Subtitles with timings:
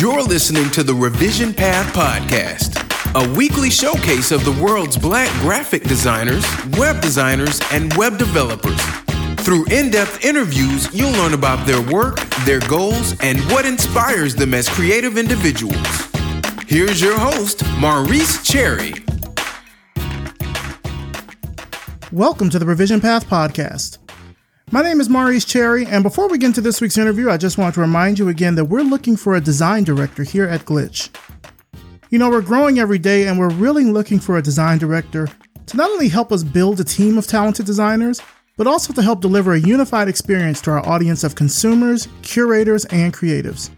[0.00, 2.80] You're listening to the Revision Path Podcast,
[3.14, 6.42] a weekly showcase of the world's black graphic designers,
[6.78, 8.80] web designers, and web developers.
[9.44, 14.54] Through in depth interviews, you'll learn about their work, their goals, and what inspires them
[14.54, 15.76] as creative individuals.
[16.66, 18.94] Here's your host, Maurice Cherry.
[22.10, 23.98] Welcome to the Revision Path Podcast.
[24.72, 27.58] My name is Maurice Cherry, and before we get into this week's interview, I just
[27.58, 31.08] want to remind you again that we're looking for a design director here at Glitch.
[32.10, 35.26] You know, we're growing every day, and we're really looking for a design director
[35.66, 38.22] to not only help us build a team of talented designers,
[38.56, 43.12] but also to help deliver a unified experience to our audience of consumers, curators, and
[43.12, 43.70] creatives.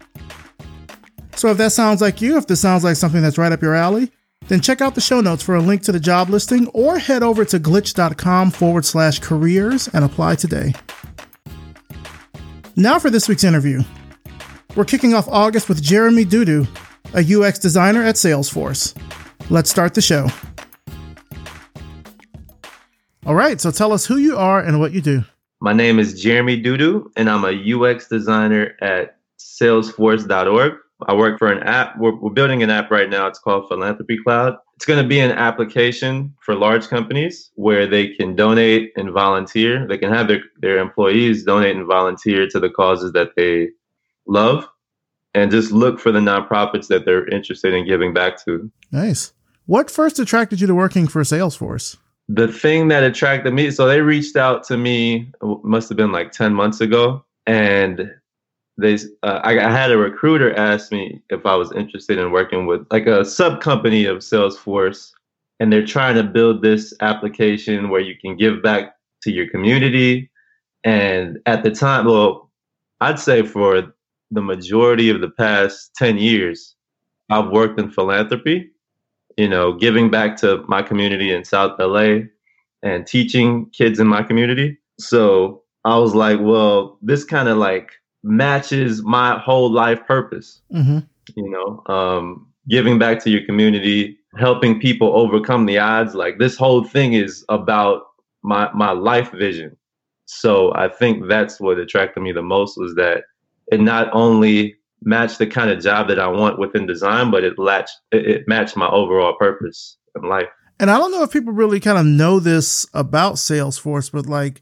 [1.35, 3.73] So if that sounds like you, if this sounds like something that's right up your
[3.73, 4.11] alley,
[4.47, 7.23] then check out the show notes for a link to the job listing or head
[7.23, 10.73] over to glitch.com forward slash careers and apply today.
[12.75, 13.83] Now for this week's interview.
[14.75, 16.67] We're kicking off August with Jeremi Dudu,
[17.13, 18.95] a UX designer at Salesforce.
[19.51, 20.27] Let's start the show.
[23.25, 25.23] All right, so tell us who you are and what you do.
[25.61, 30.73] My name is Jeremi Dudu, and I'm a UX designer at salesforce.org.
[31.07, 31.97] I work for an app.
[31.97, 33.27] We're, we're building an app right now.
[33.27, 34.57] It's called Philanthropy Cloud.
[34.75, 39.87] It's going to be an application for large companies where they can donate and volunteer.
[39.87, 43.69] They can have their, their employees donate and volunteer to the causes that they
[44.27, 44.67] love
[45.33, 48.71] and just look for the nonprofits that they're interested in giving back to.
[48.91, 49.33] Nice.
[49.65, 51.97] What first attracted you to working for Salesforce?
[52.29, 55.31] The thing that attracted me, so they reached out to me,
[55.63, 57.25] must have been like 10 months ago.
[57.45, 58.13] And
[58.77, 62.65] they uh, I, I, had a recruiter ask me if I was interested in working
[62.65, 65.11] with like a sub company of Salesforce,
[65.59, 70.29] and they're trying to build this application where you can give back to your community.
[70.83, 72.51] And at the time, well,
[72.99, 73.93] I'd say for
[74.31, 76.75] the majority of the past 10 years,
[77.29, 78.71] I've worked in philanthropy,
[79.37, 82.23] you know, giving back to my community in South LA
[82.81, 84.77] and teaching kids in my community.
[84.99, 87.91] So I was like, well, this kind of like
[88.23, 90.61] matches my whole life purpose.
[90.73, 90.99] Mm-hmm.
[91.35, 96.15] You know, um, giving back to your community, helping people overcome the odds.
[96.15, 98.03] Like this whole thing is about
[98.41, 99.75] my my life vision.
[100.25, 103.23] So I think that's what attracted me the most was that
[103.67, 107.59] it not only matched the kind of job that I want within design, but it
[107.59, 110.47] latched it, it matched my overall purpose in life.
[110.79, 114.61] And I don't know if people really kind of know this about Salesforce, but like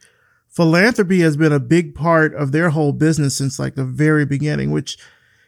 [0.52, 4.72] philanthropy has been a big part of their whole business since like the very beginning,
[4.72, 4.98] which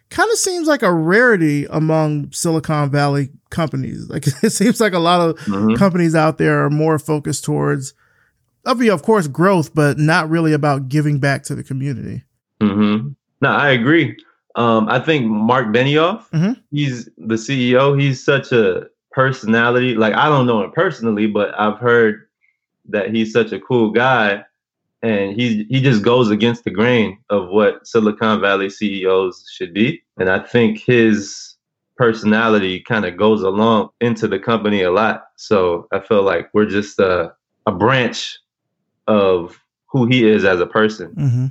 [0.09, 4.07] kind of seems like a rarity among Silicon Valley companies.
[4.09, 5.75] Like it seems like a lot of mm-hmm.
[5.75, 7.93] companies out there are more focused towards,
[8.65, 12.23] of course, growth, but not really about giving back to the community.
[12.61, 13.09] Mm-hmm.
[13.41, 14.17] No, I agree.
[14.55, 16.53] Um, I think Marc Benioff, mm-hmm.
[16.71, 17.99] he's the CEO.
[17.99, 19.95] He's such a personality.
[19.95, 22.27] Like I don't know him personally, but I've heard
[22.89, 24.45] that he's such a cool guy
[25.03, 30.01] and he he just goes against the grain of what Silicon Valley CEOs should be.
[30.17, 31.55] And I think his
[31.97, 35.25] personality kind of goes along into the company a lot.
[35.35, 37.33] So I feel like we're just a,
[37.67, 38.39] a branch
[39.07, 41.13] of who he is as a person.
[41.15, 41.45] Mm-hmm.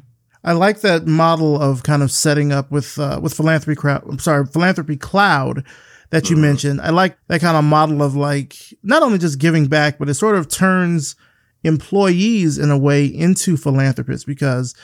[0.44, 4.02] I like that model of kind of setting up with uh, with philanthropy crowd.
[4.08, 5.64] I'm sorry, philanthropy cloud
[6.10, 6.42] that you mm-hmm.
[6.42, 6.80] mentioned.
[6.80, 10.14] I like that kind of model of like not only just giving back, but it
[10.14, 11.16] sort of turns
[11.64, 14.74] employees in a way into philanthropists because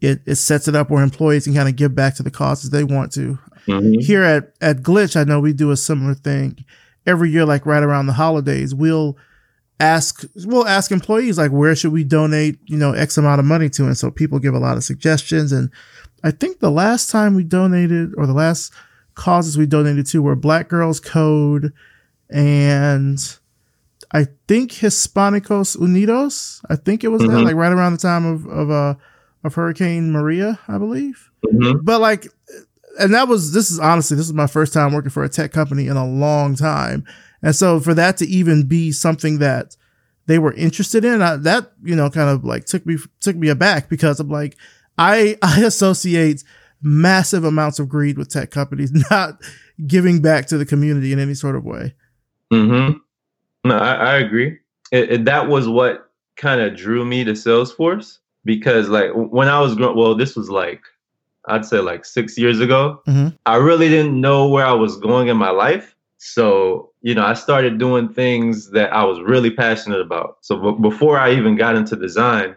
[0.00, 2.70] it, it sets it up where employees can kind of give back to the causes
[2.70, 3.38] they want to.
[3.66, 4.00] Mm-hmm.
[4.00, 6.64] Here at, at Glitch, I know we do a similar thing
[7.06, 8.74] every year, like right around the holidays.
[8.74, 9.18] We'll
[9.78, 13.68] ask, we'll ask employees, like, where should we donate, you know, X amount of money
[13.70, 13.86] to?
[13.86, 15.52] And so people give a lot of suggestions.
[15.52, 15.70] And
[16.22, 18.72] I think the last time we donated or the last
[19.14, 21.72] causes we donated to were Black Girls Code
[22.30, 23.18] and
[24.12, 26.60] I think Hispanicos Unidos.
[26.68, 27.32] I think it was mm-hmm.
[27.32, 28.94] that, like right around the time of of uh
[29.44, 31.30] of Hurricane Maria, I believe.
[31.46, 31.78] Mm-hmm.
[31.82, 32.28] But like,
[32.98, 35.52] and that was this is honestly this is my first time working for a tech
[35.52, 37.06] company in a long time,
[37.42, 39.76] and so for that to even be something that
[40.26, 43.48] they were interested in, I, that you know kind of like took me took me
[43.48, 44.56] aback because I'm like
[44.98, 46.44] I I associate
[46.82, 49.40] massive amounts of greed with tech companies not
[49.86, 51.94] giving back to the community in any sort of way.
[52.52, 52.98] Mm-hmm.
[53.64, 54.58] No, I, I agree.
[54.92, 59.60] It, it, that was what kind of drew me to Salesforce because, like, when I
[59.60, 60.82] was growing, well, this was like,
[61.46, 63.02] I'd say like six years ago.
[63.06, 63.28] Mm-hmm.
[63.46, 65.94] I really didn't know where I was going in my life.
[66.18, 70.38] So, you know, I started doing things that I was really passionate about.
[70.42, 72.54] So, b- before I even got into design,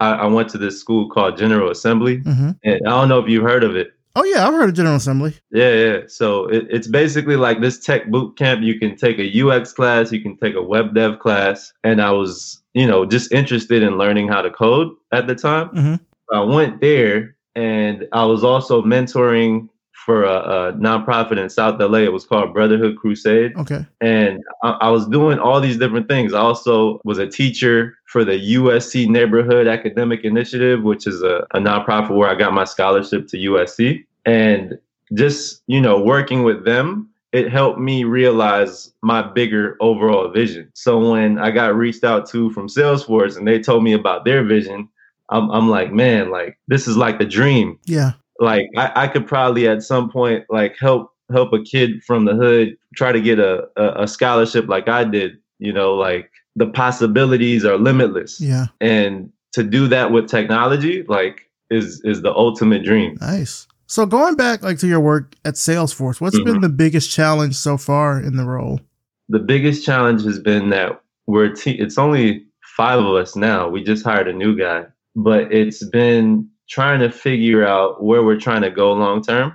[0.00, 2.20] I, I, went to this school called General Assembly.
[2.20, 2.50] Mm-hmm.
[2.64, 3.92] And I don't know if you've heard of it.
[4.18, 5.34] Oh yeah, I've heard of General Assembly.
[5.52, 5.98] Yeah, yeah.
[6.08, 8.62] So it, it's basically like this tech boot camp.
[8.62, 12.10] You can take a UX class, you can take a web dev class, and I
[12.10, 15.68] was, you know, just interested in learning how to code at the time.
[15.70, 16.00] Mhm.
[16.32, 19.68] I went there, and I was also mentoring
[20.04, 20.36] for a,
[20.68, 21.98] a nonprofit in South LA.
[21.98, 23.84] It was called Brotherhood Crusade Okay.
[24.00, 26.32] and I, I was doing all these different things.
[26.32, 31.58] I also was a teacher for the USC Neighborhood Academic Initiative, which is a, a
[31.58, 34.04] nonprofit where I got my scholarship to USC.
[34.28, 34.78] And
[35.14, 40.70] just, you know, working with them, it helped me realize my bigger overall vision.
[40.74, 44.42] So when I got reached out to from Salesforce and they told me about their
[44.44, 44.88] vision,
[45.30, 48.12] I'm, I'm like, man, like this is like the dream Yeah.
[48.40, 52.34] like I, I could probably at some point like help help a kid from the
[52.34, 55.38] hood try to get a, a, a scholarship like I did.
[55.58, 58.40] You know, like the possibilities are limitless.
[58.40, 58.66] Yeah.
[58.80, 63.18] And to do that with technology, like is is the ultimate dream.
[63.20, 63.66] Nice.
[63.88, 66.60] So going back like to your work at Salesforce, what's been Mhm.
[66.62, 68.80] the biggest challenge so far in the role?
[69.30, 72.44] The biggest challenge has been that we're te- it's only
[72.76, 73.68] five of us now.
[73.68, 74.84] We just hired a new guy,
[75.16, 79.54] but it's been trying to figure out where we're trying to go long term.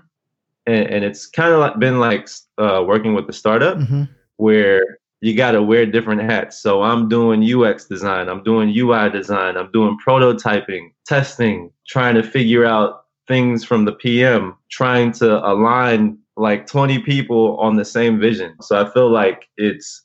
[0.66, 2.28] And, and it's kind of like been like
[2.58, 3.78] uh, working with the startup.
[3.82, 4.04] hmm
[4.38, 6.60] where you got to wear different hats.
[6.60, 12.24] So I'm doing UX design, I'm doing UI design, I'm doing prototyping, testing, trying to
[12.24, 18.20] figure out things from the PM, trying to align like 20 people on the same
[18.20, 18.56] vision.
[18.62, 20.04] So I feel like it's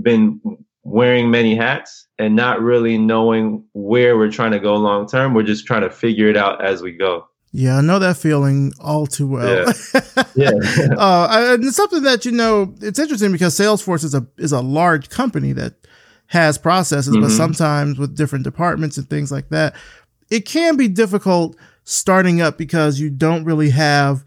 [0.00, 0.40] been
[0.82, 5.34] wearing many hats and not really knowing where we're trying to go long term.
[5.34, 7.26] We're just trying to figure it out as we go.
[7.52, 9.72] Yeah, I know that feeling all too well.
[10.34, 10.50] Yeah.
[10.98, 12.74] uh, and it's something that you know.
[12.80, 15.74] It's interesting because Salesforce is a is a large company that
[16.26, 17.36] has processes, but Mhm.
[17.36, 19.76] sometimes with different departments and things like that,
[20.30, 24.24] it can be difficult starting up because you don't really have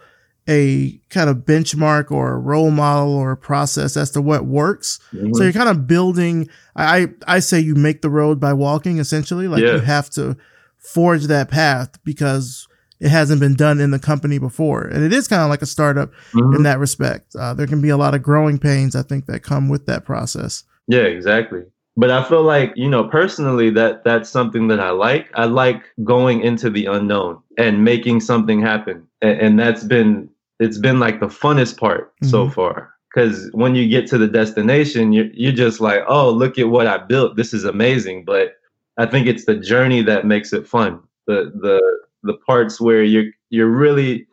[0.49, 4.99] a kind of benchmark or a role model or a process as to what works.
[5.33, 6.47] So you're kind of building.
[6.75, 8.97] I I say you make the road by walking.
[8.99, 9.73] Essentially, like Yeah.
[9.73, 10.37] you have to
[10.77, 12.65] forge that path because
[13.01, 15.65] it hasn't been done in the company before, and it is kind of like a
[15.67, 16.55] startup Mhm.
[16.55, 17.35] in that respect.
[17.35, 20.05] Uh, there can be a lot of growing pains, I think, that come with that
[20.05, 20.63] process.
[20.87, 21.63] Yeah, exactly.
[21.97, 25.29] But I feel like, you know, personally that that's something that I like.
[25.33, 29.07] I like going into the unknown and making something happen.
[29.21, 30.29] And, and that's been
[30.59, 32.53] it's been like the funnest part so Mhm.
[32.53, 32.93] far.
[33.15, 36.87] Cuz when you get to the destination, you're you're just like, "Oh, look at what
[36.87, 37.35] I built.
[37.35, 38.53] This is amazing." But
[38.97, 40.99] I think it's the journey that makes it fun.
[41.25, 41.81] The the
[42.23, 44.27] the parts where you're you're really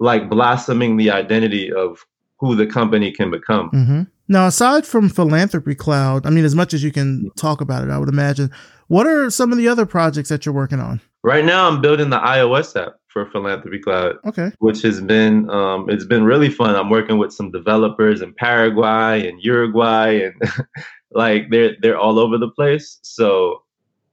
[0.00, 2.04] like blossoming the identity of
[2.40, 3.68] who the company can become.
[3.70, 7.84] hmm Now, aside from Philanthropy Cloud, I mean, as much as you can talk about
[7.84, 8.50] it, I would imagine.
[8.88, 11.02] What are some of the other projects that you're working on?
[11.22, 14.50] Right now, I'm building the iOS app for Philanthropy Cloud, Okay.
[14.58, 16.74] which has been um, it's been really fun.
[16.74, 20.34] I'm working with some developers in Paraguay and Uruguay, and
[21.10, 22.98] like they're they're all over the place.
[23.02, 23.62] So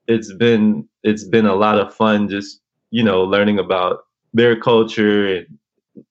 [0.08, 2.60] it's been it's been a lot of fun, just
[2.92, 4.00] you know, learning about
[4.34, 5.48] their culture and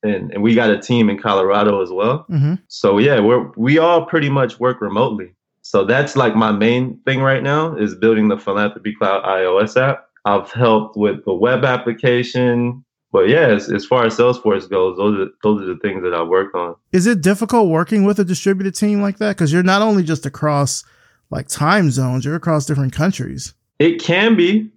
[0.03, 2.25] and, and we got a team in Colorado as well.
[2.29, 5.35] hmm So yeah, we're we all pretty much work remotely.
[5.63, 10.07] So that's like my main thing right now is building the Philanthropy Cloud iOS app.
[10.25, 15.19] I've helped with the web application, but yeah, as, as far as Salesforce goes, those
[15.19, 16.75] are those are the things that I worked on.
[16.93, 19.37] Is it difficult working with a distributed team like that?
[19.37, 20.85] Because you're not only just across
[21.31, 23.55] like time zones, you're across different countries.
[23.79, 24.71] It can be,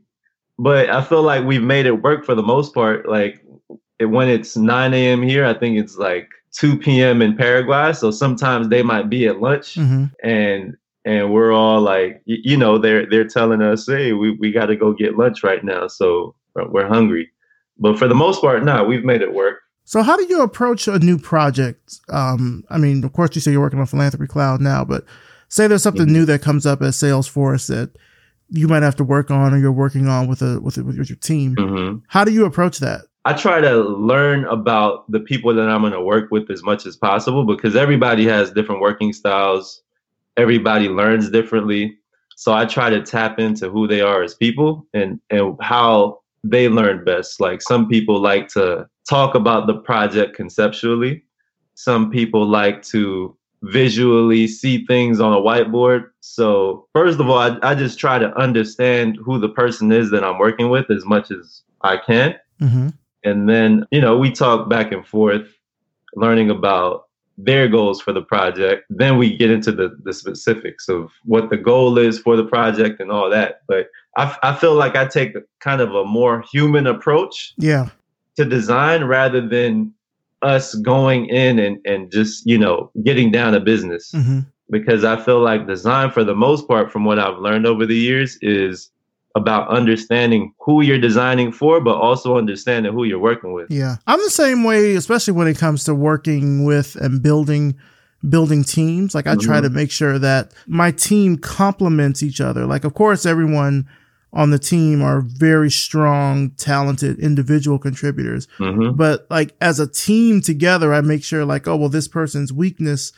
[0.58, 3.08] but I feel like we've made it work for the most part.
[3.08, 3.44] Like
[4.02, 5.22] it, when it's 9 a.m.
[5.22, 7.22] here, I think it's like 2 p.m.
[7.22, 7.94] in Paraguay.
[7.94, 9.76] So sometimes they might be at lunch.
[9.76, 14.52] hmm and and we're all like you know they're they're telling us hey we, we
[14.52, 17.26] got to go get lunch right now so we're- hungry
[17.80, 20.88] but for the most part no we've made it work So, how do you approach
[20.88, 22.00] a new project?
[22.10, 25.02] Um, I mean, of course, you say you're working on Philanthropy Cloud now, but
[25.50, 26.12] say there's something Mhm.
[26.18, 27.90] new that comes up at Salesforce that
[28.50, 31.10] you might have to work on, or you're working on with a with, a, with
[31.10, 31.56] your team.
[31.58, 33.02] hmm How do you approach that?
[33.26, 36.86] I try to learn about the people that i'm going to work with as much
[36.86, 39.82] as possible because everybody has different working styles.
[40.38, 41.98] Everybody learns differently.
[42.36, 46.70] So i try to tap into who they are as people and and how they
[46.70, 47.40] learn best.
[47.40, 51.24] Like some people like to talk about the project conceptually.
[51.76, 56.10] Some people like to visually see things on a whiteboard.
[56.22, 60.24] So first of all I, I just try to understand who the person is that
[60.24, 62.36] i'm working with as much as i can.
[62.58, 62.90] Hmm
[63.24, 65.48] and then you know we talk back and forth
[66.16, 71.12] learning about their goals for the project then we get into the, the specifics of
[71.24, 73.88] what the goal is for the project and all that but
[74.18, 77.90] I, I feel like i take kind of a more human approach Yeah.
[78.36, 79.94] to design rather than
[80.42, 84.12] us going in and, and just, you know, getting down to business.
[84.12, 84.40] Mm-hmm.
[84.72, 87.96] Because I feel like design, for the most part, from what I've learned over the
[87.96, 88.90] years, is
[89.36, 93.72] about understanding who you're designing for, but also understanding who you're working with.
[93.72, 93.96] Yeah.
[94.08, 97.76] I'm the same way, especially when it comes to working with and building
[98.30, 99.16] building teams.
[99.16, 99.64] Like I try Mhm.
[99.64, 102.68] to make sure that my team complements each other.
[102.68, 103.88] Like of course everyone
[104.34, 108.48] on the team are very strong, talented individual contributors.
[108.60, 112.54] hmm But like as a team together, I make sure like, oh well, this person's
[112.54, 113.12] weakness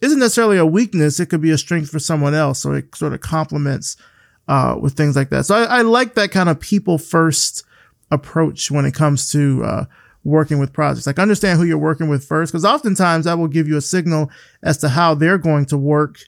[0.00, 1.20] isn't necessarily a weakness.
[1.20, 2.58] It could be a strength for someone else.
[2.58, 3.96] So it sort of complements
[4.48, 5.46] uh, with things like that.
[5.46, 7.64] So I, I like that kind of people first
[8.10, 9.84] approach when it comes to uh,
[10.24, 11.06] working with projects.
[11.06, 14.30] Like understand who you're working with first, because oftentimes that will give you a signal
[14.62, 16.18] as to how they're going to work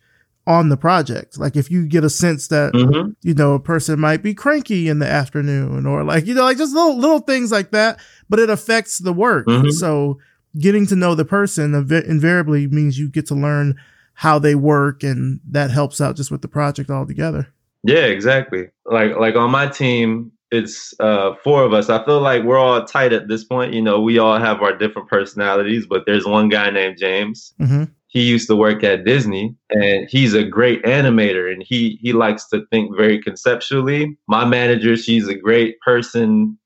[0.47, 1.39] on the project.
[1.39, 4.89] Like if you get a sense that hmm you know, a person might be cranky
[4.89, 7.99] in the afternoon or like, you know, like just little, little things like that,
[8.29, 9.47] but it affects the work.
[9.47, 9.71] Mhm.
[9.73, 10.19] So
[10.59, 13.77] getting to know the person inv- invariably means you get to learn
[14.15, 17.49] how they work and that helps out just with the project altogether.
[17.83, 18.69] Yeah, exactly.
[18.87, 21.89] Like like on my team, it's uh four of us.
[21.89, 23.73] I feel like we're all tight at this point.
[23.73, 27.55] You know, we all have our different personalities, but there's one guy named James.
[27.59, 32.13] hmm He used to work at Disney and he's a great animator and he he
[32.13, 34.19] likes to think very conceptually.
[34.29, 36.59] My manager, she's a great person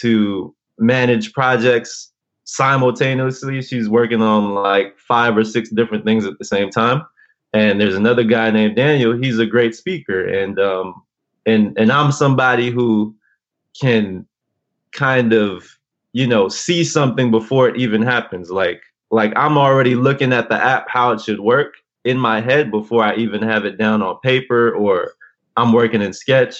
[0.00, 2.12] to manage projects
[2.44, 3.62] simultaneously.
[3.62, 7.02] She's working on like five or six different things at the same time.
[7.52, 9.16] And there's another guy named Daniel.
[9.16, 11.02] He's a great speaker, and um,
[11.46, 13.14] and and I'm somebody who
[13.80, 14.26] can
[14.92, 15.64] kind of
[16.12, 18.50] you know see something before it even happens.
[18.50, 22.70] Like like I'm already looking at the app how it should work in my head
[22.70, 25.12] before I even have it down on paper or
[25.56, 26.54] I'm working in Sketch.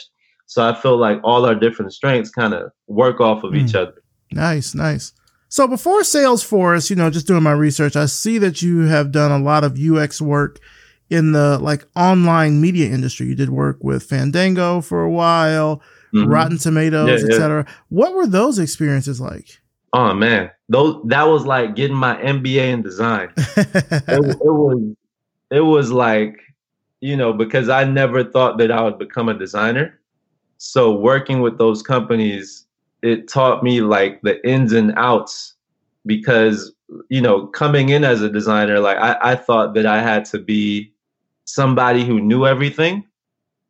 [0.47, 3.83] So I feel like all our different strengths kind of work off of each Mm.
[3.83, 4.03] other.
[4.33, 5.13] Nice, nice.
[5.49, 9.31] So before Salesforce, you know, just doing my research, I see that you have done
[9.33, 10.59] a lot of UX work
[11.11, 13.27] in the like online media industry.
[13.27, 15.83] You did work with Fandango for a while,
[16.15, 16.33] Mhm.
[16.33, 17.35] Rotten Tomatoes, Yeah, yeah.
[17.35, 17.67] etc.
[17.89, 19.61] What were those experiences like?
[19.93, 23.29] Oh man, those that was like getting my MBA in design.
[23.37, 24.95] it, it was
[25.51, 26.37] it was like
[27.01, 29.99] you know because i never thought that i would become a designer
[30.59, 32.67] so working with those companies
[33.03, 35.55] it taught me like the ins and outs
[36.05, 36.73] because
[37.09, 40.39] you know coming in as a designer like i, I thought that i had to
[40.39, 40.93] be
[41.55, 43.05] somebody who knew everything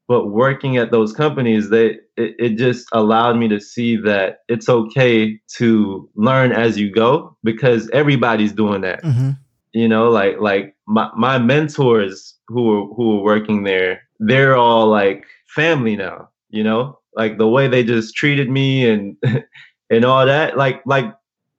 [0.08, 4.68] but working at those companies they it, it just allowed me to see that it's
[4.68, 9.38] okay to learn as you go because everybody's doing that Mhm.
[9.72, 14.86] you know like like my, my mentors who were who were working there they're all
[14.88, 19.16] like family now you know like the way they just treated me and
[19.90, 21.12] and all that like like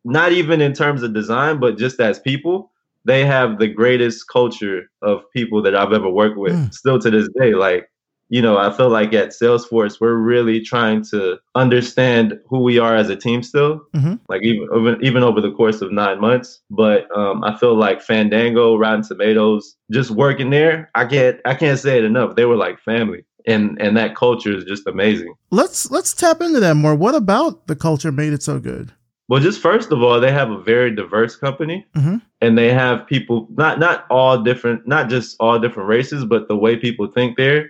[0.03, 2.70] not even in terms of design but just as people
[3.05, 6.73] they have the greatest culture of people that i've ever worked with Mm.
[6.73, 7.89] still to this day like
[8.29, 12.95] you know i feel like at salesforce we're really trying to understand who we are
[12.95, 14.19] as a team still Mhm.
[14.29, 18.01] like even even even over the course of nine months but um i feel like
[18.01, 22.55] fandango rotten tomatoes just working there i can't i can't say it enough they were
[22.55, 26.95] like family and and that culture is just amazing Let's let's tap into that more.
[26.95, 28.93] What about the culture made it so good?
[29.31, 32.21] Well just first of all they have a very diverse company Mhm.
[32.41, 36.55] and they have people not not all different not just all different races but the
[36.57, 37.69] way people think there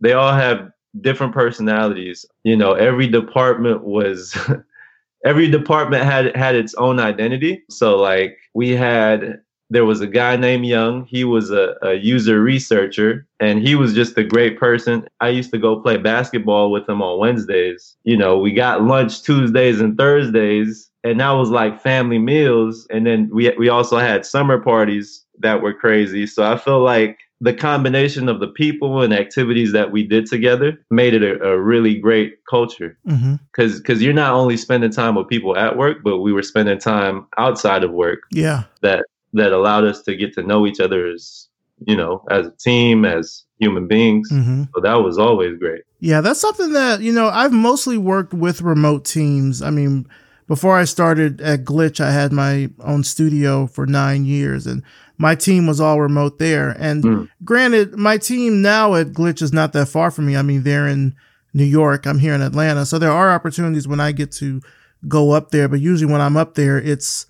[0.00, 4.34] they all have different personalities you know every department was
[5.24, 9.38] every department had had its own identity so like we had
[9.72, 11.04] there was a guy named young.
[11.06, 15.06] He was a, a user researcher and he was just a great person.
[15.20, 17.96] I used to go play basketball with him on wednesdays.
[18.04, 22.86] You know we got lunch tuesdays and thursdays and that was like family meals.
[22.90, 26.26] And then we we also had summer parties that were crazy.
[26.26, 30.78] So i feel like the combination of the people and activities that we did together
[30.92, 32.96] made it a, a really great culture.
[33.08, 33.34] Mm-hmm.
[33.50, 36.78] Because because you're not only spending time with people at work but we were spending
[36.78, 38.64] time outside of work Yeah.
[38.82, 41.48] that that allowed us to get to know each other as
[41.86, 46.20] you know as a team as human beings hmm so that was always great Yeah,
[46.20, 49.62] that's something that, you know, I've mostly worked with remote teams.
[49.62, 50.06] I mean,
[50.48, 54.82] before I started at Glitch, I had my own studio for nine years and
[55.18, 56.70] my team was all remote there.
[56.78, 57.28] And Mm.
[57.44, 60.36] granted, my team now at Glitch is not that far from me.
[60.36, 61.14] I mean, they're in
[61.54, 62.06] New York.
[62.06, 62.84] I'm here in Atlanta.
[62.86, 64.60] So there are opportunities when I get to
[65.06, 65.68] go up there.
[65.68, 67.26] But usually when I'm up there, it's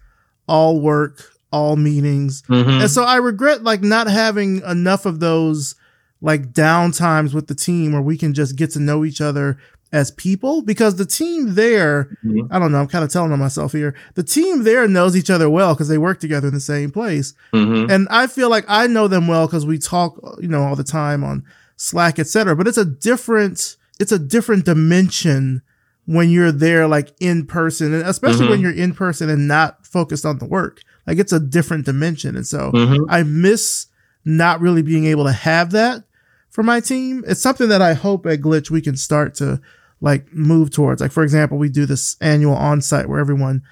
[0.46, 2.42] all work, all meetings.
[2.48, 2.80] Mhm.
[2.82, 5.74] And so I regret like not having enough of those
[6.20, 9.58] like down times with the team where we can just get to know each other
[9.92, 12.46] as people because the team there, Mhm.
[12.50, 13.94] I don't know, I'm kind of telling on myself here.
[14.14, 17.34] The team there knows each other well because they work together in the same place.
[17.52, 17.90] Mhm.
[17.90, 20.84] And I feel like I know them well because we talk, you know, all the
[20.84, 21.42] time on
[21.76, 22.56] Slack, etc.
[22.56, 25.60] But it's a different, it's a different dimension
[26.06, 28.50] when you're there, like in person, and especially Mhm.
[28.50, 30.80] when you're in person and not focused on the work.
[31.06, 33.06] Like it's a different dimension, and so Mhm.
[33.08, 33.86] I miss
[34.24, 36.04] not really being able to have that
[36.50, 37.24] for my team.
[37.26, 39.60] It's something that I hope at Glitch we can start to
[40.00, 41.00] like move towards.
[41.00, 43.62] Like for example, we do this annual on-site where everyone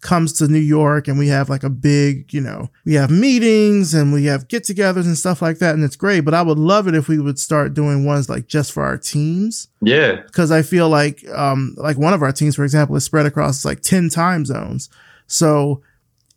[0.00, 3.92] comes to New York and we have like a big, you know, we have meetings
[3.92, 6.88] and we have get-togethers and stuff like that and it's great, but I would love
[6.88, 10.22] it if we would start doing ones like just for our teams Yeah.
[10.26, 13.64] because I feel like um like one of our teams, for example, is spread across
[13.64, 14.88] like ten time zones.
[15.26, 15.82] So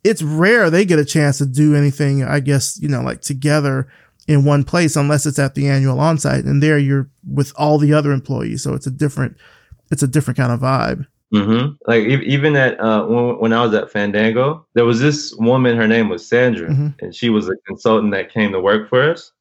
[0.04, 3.88] it's rare they get a chance to do anything, I guess, you know, like together
[4.28, 6.46] in one place unless it's at the annual onsite.
[6.46, 8.62] And there you're with all the other employees.
[8.62, 9.36] So it's a different
[9.90, 11.06] it's a different kind of vibe.
[11.32, 15.76] hmm Like even at uh, when when I was at Fandango, there was this woman.
[15.76, 16.94] Her name was Sandra, Mhm.
[17.00, 19.32] and she was a consultant that came to work for us.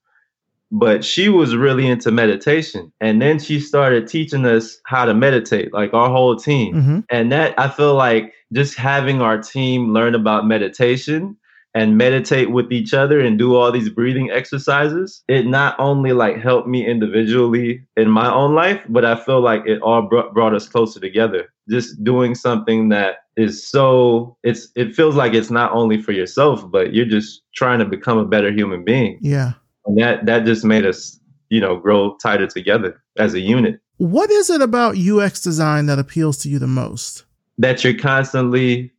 [0.75, 5.71] But she was really into meditation, and then she started teaching us how to meditate,
[5.71, 6.73] like our whole team.
[6.73, 11.37] hmm And that I feel like just having our team learn about meditation
[11.75, 16.37] and meditate with each other and do all these breathing exercises, it not only like
[16.37, 20.53] helped me individually in my own life, but I feel like it all brought, brought
[20.53, 21.51] us closer together.
[21.69, 26.69] Just doing something that is so it's it feels like it's not only for yourself,
[26.69, 29.17] but you're just trying to become a better human being.
[29.21, 29.53] Yeah.
[29.85, 33.79] And that that just made us, you know, grow tighter together as a unit.
[33.97, 37.25] What is it about UX design that appeals to you the most?
[37.57, 38.91] that you're constantly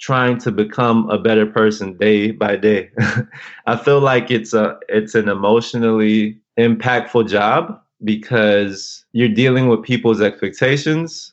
[0.00, 2.90] trying to become a better person day by day.
[3.66, 10.20] I feel like it's a it's an emotionally impactful job because you're dealing with people's
[10.20, 11.32] expectations.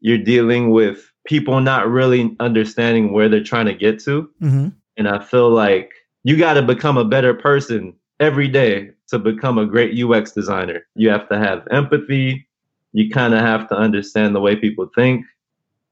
[0.00, 4.28] You're dealing with people not really understanding where they're trying to get to.
[4.40, 5.92] hmm And I feel like
[6.24, 10.86] you got to become a better person every day to become a great UX designer.
[10.94, 12.46] You have to have empathy.
[12.92, 15.26] You kind of have to understand the way people think.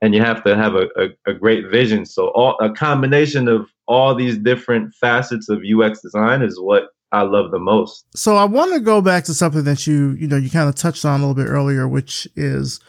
[0.00, 2.06] And you have to have a, a, a great vision.
[2.06, 7.22] So, all, a combination of all these different facets of UX design is what I
[7.22, 8.06] love the most.
[8.14, 10.76] So I want to go back to something that you, you know, you kind of
[10.76, 12.80] touched on a little bit earlier, which is,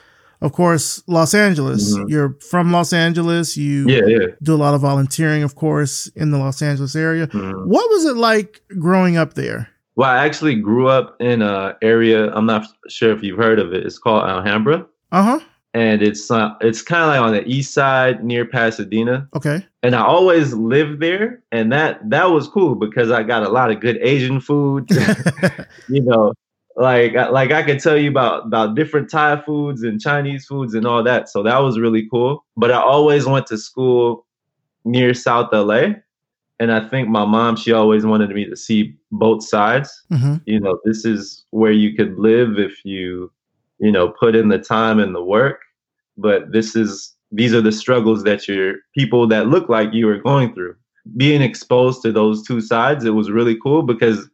[0.42, 1.96] of course, Los Angeles.
[1.96, 2.10] Mhm.
[2.10, 3.56] You're from Los Angeles.
[3.58, 4.28] You Yeah, yeah.
[4.42, 7.28] do a lot of volunteering, of course, in the Los Angeles area.
[7.28, 7.66] Mhm.
[7.68, 9.68] What was it like growing up there?
[9.96, 12.32] Well, I actually grew up in an area.
[12.34, 13.86] I'm not sure if you've heard of it.
[13.86, 14.86] It's called Alhambra.
[15.12, 15.40] Uh huh.
[15.74, 19.26] and it's uh, it's kind of like on the east side near Pasadena.
[19.34, 19.66] Okay.
[19.84, 23.72] And I always lived there, and that that was cool because I got a lot
[23.72, 24.90] of good Asian food.
[25.88, 26.34] you know,
[26.76, 30.86] like like I could tell you about about different Thai foods and Chinese foods and
[30.86, 31.30] all that.
[31.30, 32.46] So that was really cool.
[32.58, 34.26] But I always went to school
[34.86, 35.94] near South LA,
[36.62, 40.60] and I think my mom she always wanted me to see both sides hmm you
[40.60, 43.32] know this is where you could live if you
[43.80, 45.62] you know put in the time and the work
[46.18, 50.18] but this is these are the struggles that your people that look like you are
[50.18, 50.76] going through
[51.18, 54.30] being exposed to those two sides it was really cool because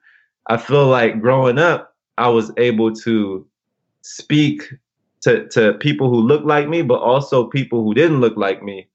[0.48, 1.87] i feel like growing up
[2.18, 3.46] i was able to
[4.02, 4.64] speak
[5.22, 8.88] to to people who looked like me but also people who didn't look like me.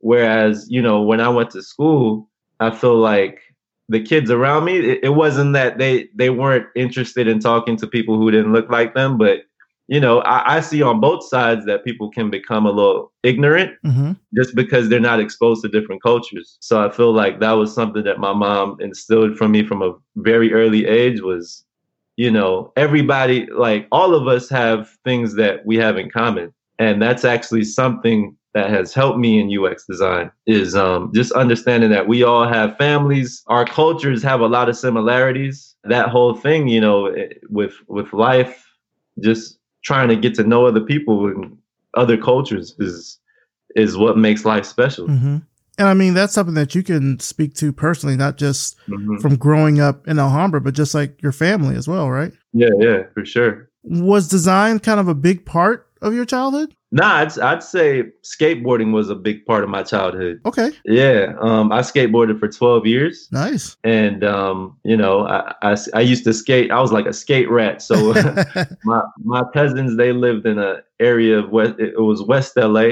[0.00, 2.28] Whereas you know when i went to school
[2.60, 3.40] i feel like
[3.88, 7.86] the kids around me it, it wasn't that they they weren't interested in talking to
[7.86, 9.40] people who didn't look like them but
[9.88, 13.72] you know I, I see on both sides that people can become a little ignorant
[13.82, 16.58] hmm just because they're not exposed to different cultures.
[16.60, 19.94] So i feel like that was something that my mom instilled from me from a
[20.16, 21.64] very early age was
[22.18, 27.00] you know everybody like all of us have things that we have in common and
[27.00, 32.08] that's actually something that has helped me in UX design is um, just understanding that
[32.08, 35.76] we all have families, our cultures have a lot of similarities.
[35.84, 38.66] That whole thing, you know, eh, with with life,
[39.20, 41.56] just trying to get to know other people and
[41.94, 43.20] other cultures is
[43.76, 45.06] is what makes life special.
[45.06, 45.38] hmm
[45.78, 49.20] And I mean, that's something that you can speak to personally, not just Mhm.
[49.22, 52.32] from growing up in Alhambra, but just like your family as well, right?
[52.52, 53.68] Yeah, yeah, for sure.
[53.84, 56.74] Was design kind of a big part of your childhood?
[56.90, 60.40] Nah, I'd, I'd say skateboarding was a big part of my childhood.
[60.46, 60.70] Okay.
[60.84, 63.28] Yeah, um, I skateboarded for 12 years.
[63.30, 63.76] Nice.
[63.84, 66.70] and um, you know, I, I I used to skate.
[66.70, 67.82] I was like a skate rat.
[67.82, 68.14] So
[68.84, 71.74] my my cousins they lived in a area of west.
[71.78, 72.88] It was West LA,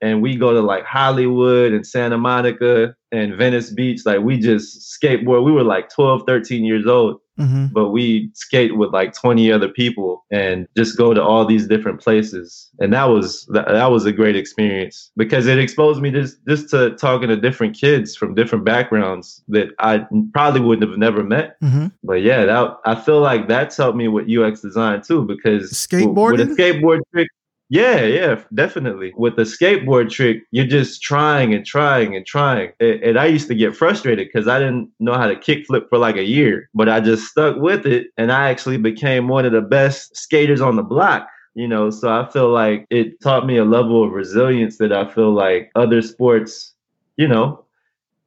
[0.00, 4.02] and we go to like Hollywood and Santa Monica and Venice Beach.
[4.04, 5.44] Like we just skateboard.
[5.44, 9.68] We were like 12, 13 years old, hmm but we skate with like 20 other
[9.68, 14.04] people and just go to all these different places and that was that, that was
[14.04, 18.34] a great experience because it exposed me just just to talking to different kids from
[18.34, 23.20] different backgrounds that i probably wouldn't have never met hmm but yeah that i feel
[23.20, 27.28] like that's helped me with ux design too because w- with a skateboard trick
[27.74, 29.12] yeah, yeah, definitely.
[29.16, 32.70] With the skateboard trick, you're just trying and trying and trying.
[32.78, 36.14] And, I used to get frustrated because I didn't know how to kickflip for like
[36.14, 39.60] a year, but I just stuck with it and I actually became one of the
[39.60, 41.26] best skaters on the block.
[41.56, 45.10] You know, so I feel like it taught me a level of resilience that I
[45.12, 46.74] feel like other sports,
[47.16, 47.64] you know,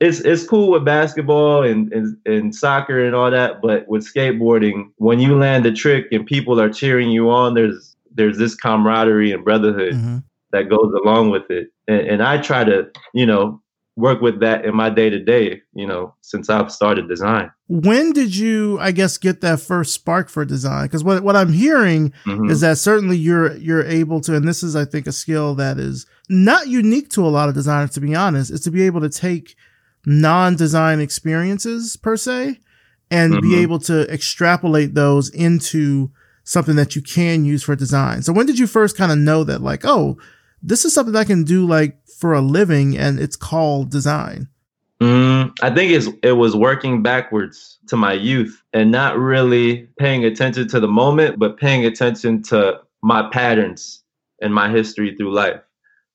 [0.02, 4.92] it's it's cool with basketball and, and and soccer and all that, but with skateboarding,
[4.98, 9.32] when you land a trick and people are cheering you on, there's there's this camaraderie
[9.32, 10.18] and brotherhood hmm
[10.52, 11.68] that goes along with it.
[11.90, 13.62] And, and I try to, you know,
[13.98, 17.52] work with that in my day to day, you know, since I've started design.
[17.68, 20.86] When did you, I guess, get that first spark for design?
[20.86, 22.50] Because what what I'm hearing Mhm.
[22.50, 25.80] is that certainly you're you're able to, and this is, I think, a skill that
[25.80, 27.92] is not unique to a lot of designers.
[27.96, 29.54] To be honest, is to be able to take
[30.06, 32.60] non-design experiences per se
[33.12, 33.64] and be Mhm.
[33.64, 36.10] able to extrapolate those into
[36.48, 38.22] something that you can use for design.
[38.22, 40.18] So when did you first kind of know that, like, oh,
[40.64, 44.48] this is something I can do like for a living, and it's called design?
[45.02, 50.26] Mm, I think it's it was working backwards to my youth and not really paying
[50.26, 54.02] attention to the moment, but paying attention to my patterns
[54.42, 55.62] and my history through life.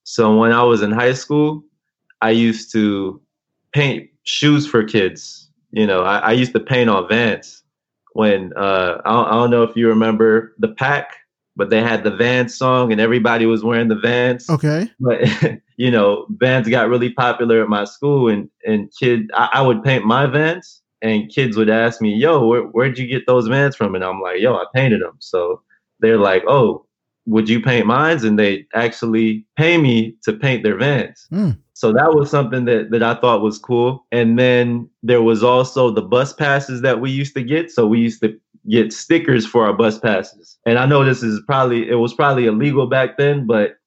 [0.04, 1.62] So when I was in high school,
[2.22, 3.20] I used to
[3.72, 5.50] paint shoes for kids.
[5.70, 7.61] You know, I, I used to paint on Vans.
[8.14, 11.14] When uh, I, don't, I don't know if you remember the Pack,
[11.56, 14.90] but they had the Vans song and everybody was wearing the Vans Okay.
[15.00, 15.20] but
[15.76, 19.82] you know, vans got really popular at my school, and and kid, I, I would
[19.82, 23.74] paint my vans, and kids would ask me, "Yo, where, where'd you get those vans
[23.76, 25.60] from?" And I'm like, "Yo, I painted them." So
[26.00, 26.86] they're like, "Oh,
[27.26, 31.26] would you paint mines?" And they actually pay me to paint their vans.
[31.32, 31.58] Mm.
[31.82, 34.06] So that was something that that I thought was cool.
[34.12, 37.72] And then there was also the bus passes that we used to get.
[37.72, 38.38] So we used to
[38.70, 40.56] get stickers for our bus passes.
[40.64, 43.78] And I know this is probably it was probably illegal back then, but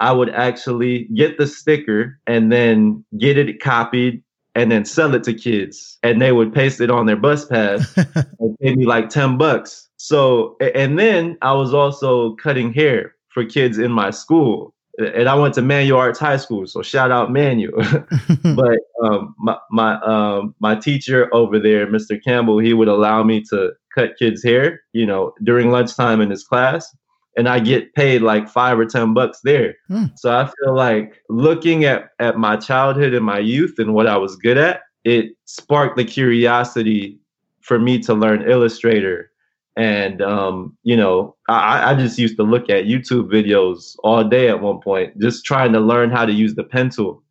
[0.00, 4.22] I would actually get the sticker and then get it copied
[4.54, 5.98] and then sell it to kids.
[6.02, 7.94] And they would paste it on their bus pass
[8.40, 9.90] and pay me like 10 bucks.
[9.98, 14.72] So, and then I was also cutting hair for kids in my school.
[14.98, 17.82] And I went to Manual Arts High School, so shout out Manual.
[18.42, 22.22] but um, my my um, my teacher over there, Mr.
[22.22, 26.44] Campbell, he would allow me to cut kids' hair, you know, during lunchtime in his
[26.44, 26.94] class,
[27.36, 29.76] and I get paid like five or ten bucks there.
[29.88, 30.06] Hmm.
[30.16, 34.18] So I feel like looking at at my childhood and my youth and what I
[34.18, 37.18] was good at, it sparked the curiosity
[37.62, 39.31] for me to learn Illustrator.
[39.76, 44.48] And um, you know, I, I just used to look at YouTube videos all day
[44.48, 47.22] at one point, just trying to learn how to use the pen tool.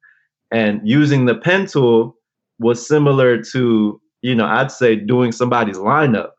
[0.52, 2.18] And using the pen tool
[2.60, 6.32] was similar to, you know, I'd say doing somebody's lineup,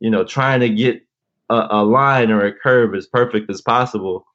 [0.00, 1.02] you know, trying to get
[1.50, 4.26] a, a line or a curve as perfect as possible.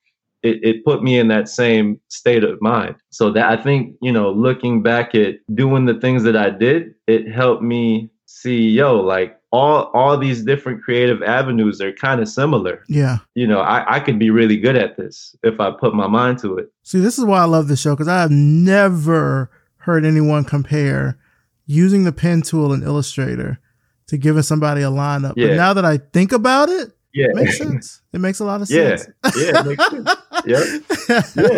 [0.41, 2.95] It, it put me in that same state of mind.
[3.11, 6.95] So that I think, you know, looking back at doing the things that I did,
[7.07, 12.27] it helped me see, yo, like all all these different creative avenues are kind of
[12.27, 12.83] similar.
[12.89, 13.19] yeah.
[13.35, 16.39] You know, I, I could be really good at this if I put my mind
[16.39, 16.71] to it.
[16.81, 21.19] See, this is why I love this show because I have never heard anyone compare
[21.67, 23.59] using the pen tool in Illustrator
[24.07, 25.35] to giving somebody a lineup.
[25.35, 25.55] But Yeah.
[25.55, 27.27] now that I think about it, Yeah.
[27.27, 28.01] it makes sense.
[28.11, 28.95] It makes a lot of Yeah.
[28.95, 29.09] sense.
[29.37, 30.09] Yeah, it makes sense.
[30.47, 30.63] yeah,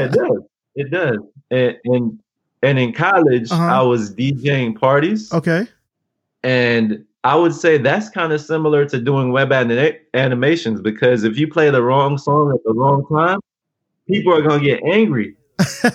[0.06, 0.42] it does.
[0.76, 1.18] It does.
[1.50, 2.20] And and,
[2.62, 3.64] and in college, Uh-huh.
[3.64, 5.68] I was DJing parties, Okay.
[6.44, 11.40] and I would say that's kind of similar to doing web anima- animations because if
[11.40, 13.40] you play the wrong song at the wrong time,
[14.08, 15.36] people are gonna get angry.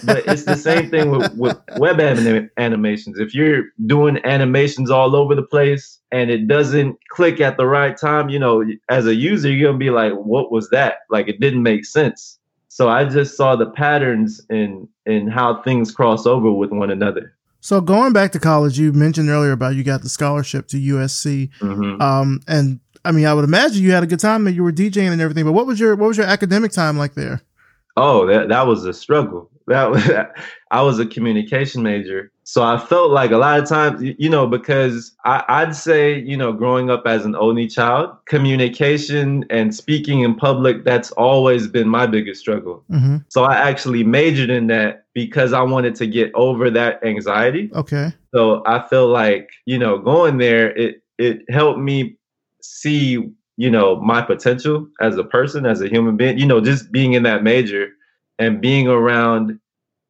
[0.04, 3.20] but it's the same thing with, with web anim- animations.
[3.20, 7.96] If you're doing animations all over the place and it doesn't click at the right
[7.96, 11.38] time, you know, as a user, you're gonna be like, "What was that?" Like it
[11.38, 12.40] didn't make sense.
[12.66, 17.34] So I just saw the patterns in in how things cross over with one another.
[17.61, 21.51] So going back to college, you mentioned earlier about you got the scholarship to USC.
[21.61, 24.62] hmm Um, and I mean, I would imagine you had a good time and you
[24.62, 25.44] were DJing and everything.
[25.44, 27.42] But what was your what was your academic time like there?
[27.96, 29.51] Oh, that that was a struggle.
[29.66, 30.11] That was
[30.70, 34.44] I was a communication major, so I felt like a lot of times, you know,
[34.44, 40.22] because I, I'd say, you know, growing up as an only child, communication and speaking
[40.22, 42.82] in public, that's always been my biggest struggle.
[42.90, 47.70] hmm So I actually majored in that because I wanted to get over that anxiety.
[47.72, 48.12] Okay.
[48.34, 52.16] So I feel like, you know, going there, it it helped me
[52.62, 56.90] see, you know, my potential as a person, as a human being, you know, just
[56.90, 57.90] being in that major
[58.40, 59.60] and being around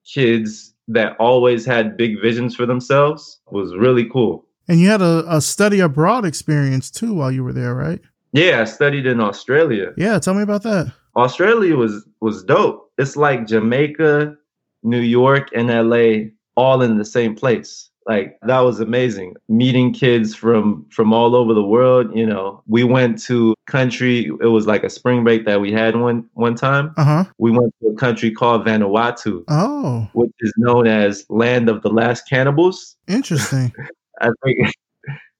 [0.06, 4.46] kids that always had big visions for themselves was really cool.
[4.68, 8.00] And you had a, a study abroad experience too while you were there, right?
[8.32, 9.92] Yeah, I studied in Australia.
[9.96, 10.92] Yeah, tell me about that.
[11.16, 12.92] Australia was was dope.
[12.98, 14.36] It's like Jamaica,
[14.84, 19.36] New York, and LA all in the same place like that was amazing.
[19.48, 22.62] Meeting kids from from all over the world you know.
[22.66, 26.54] We went to country it was like a spring break that we had one one
[26.54, 26.94] time.
[26.96, 27.24] Uh-huh.
[27.38, 30.08] We went to a country called vanuatu oh.
[30.14, 32.96] which is known as land of the last cannibals.
[33.06, 33.72] Interesting.
[34.20, 34.72] I think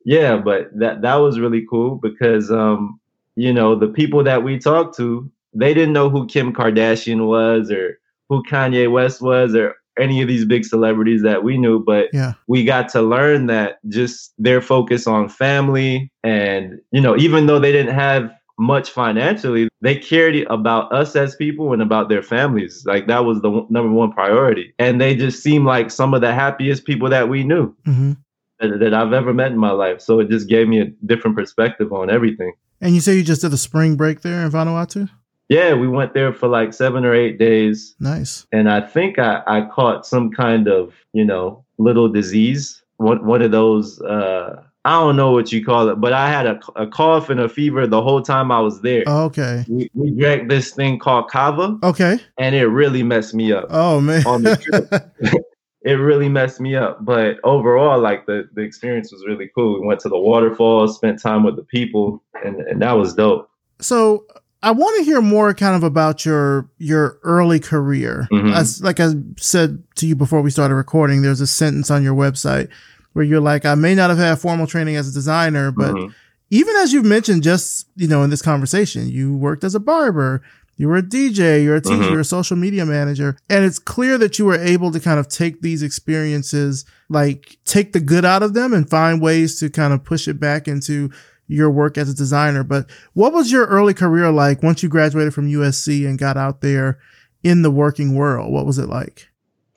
[0.05, 2.99] yeah but that that was really cool because um
[3.37, 7.70] you know the people that we talked to they didn't know who kim kardashian was
[7.70, 12.08] or who kanye west was or any of these big celebrities that we knew, but
[12.12, 12.32] yeah.
[12.46, 17.58] we got to learn that just their focus on family and, you know, even though
[17.58, 22.84] they didn't have much financially, they cared about us as people and about their families.
[22.86, 24.74] Like that was the number one priority.
[24.78, 28.12] And they just seemed like some of the happiest people that we knew mm-hmm.
[28.60, 30.02] that, that I've ever met in my life.
[30.02, 32.52] So it just gave me a different perspective on everything.
[32.82, 35.08] And you say you just did a spring break there in Vanuatu?
[35.50, 37.96] Yeah, we went there for like seven or eight days.
[37.98, 38.46] Nice.
[38.52, 42.82] And I think I, I caught some kind of, you know, little disease.
[42.98, 46.46] One one of those uh I don't know what you call it, but I had
[46.46, 49.02] a, a cough and a fever the whole time I was there.
[49.06, 49.64] Okay.
[49.68, 51.78] We, we drank this thing called kava.
[51.82, 52.18] Okay.
[52.38, 53.66] And it really messed me up.
[53.70, 54.24] Oh man.
[54.26, 55.42] On the trip.
[55.82, 57.04] it really messed me up.
[57.04, 59.80] But overall, like the, the experience was really cool.
[59.80, 63.50] We went to the waterfalls, spent time with the people, and, and that was dope.
[63.80, 64.26] So
[64.62, 68.29] I want to hear more kind of about your your early career.
[68.31, 68.55] Mhm.
[68.55, 72.14] As like I said to you before we started recording, there's a sentence on your
[72.14, 72.68] website
[73.14, 76.12] where you're like, I may not have had formal training as a designer, but Mhm.
[76.51, 80.42] even as you've mentioned just, you know, in this conversation, you worked as a barber,
[80.77, 82.11] you were a DJ, you're a teacher, Mhm.
[82.11, 83.37] you're a social media manager.
[83.49, 87.92] And it's clear that you were able to kind of take these experiences, like take
[87.92, 91.11] the good out of them and find ways to kind of push it back into
[91.50, 92.62] your work as a designer.
[92.62, 96.60] But what was your early career like once you graduated from USC and got out
[96.60, 96.98] there
[97.42, 98.52] in the working world?
[98.52, 99.28] What was it like?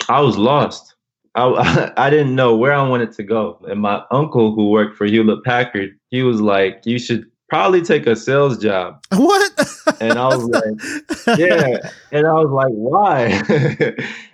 [0.08, 0.96] I was lost.
[1.36, 3.60] I, I didn't know where I wanted to go.
[3.68, 8.08] And my uncle, who worked for Hewlett Packard, he was like, You should probably take
[8.08, 9.04] a sales job.
[9.16, 9.52] What?
[10.00, 11.90] And I was like, Yeah.
[12.12, 13.44] And I was like, Why?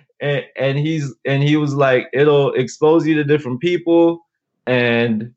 [0.20, 4.26] and, and he's and he was like, It'll expose you to different people
[4.66, 5.32] and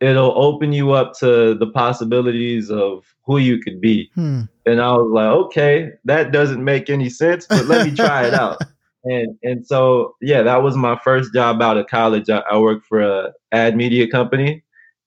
[0.00, 4.10] it'll open you up to the possibilities of who you could be.
[4.14, 4.42] Hmm.
[4.66, 8.34] And I was like, okay, that doesn't make any sense, but let me try it
[8.34, 8.60] out.
[9.08, 12.28] And and so yeah, that was my first job out of college.
[12.28, 14.64] I, I worked for a ad media company,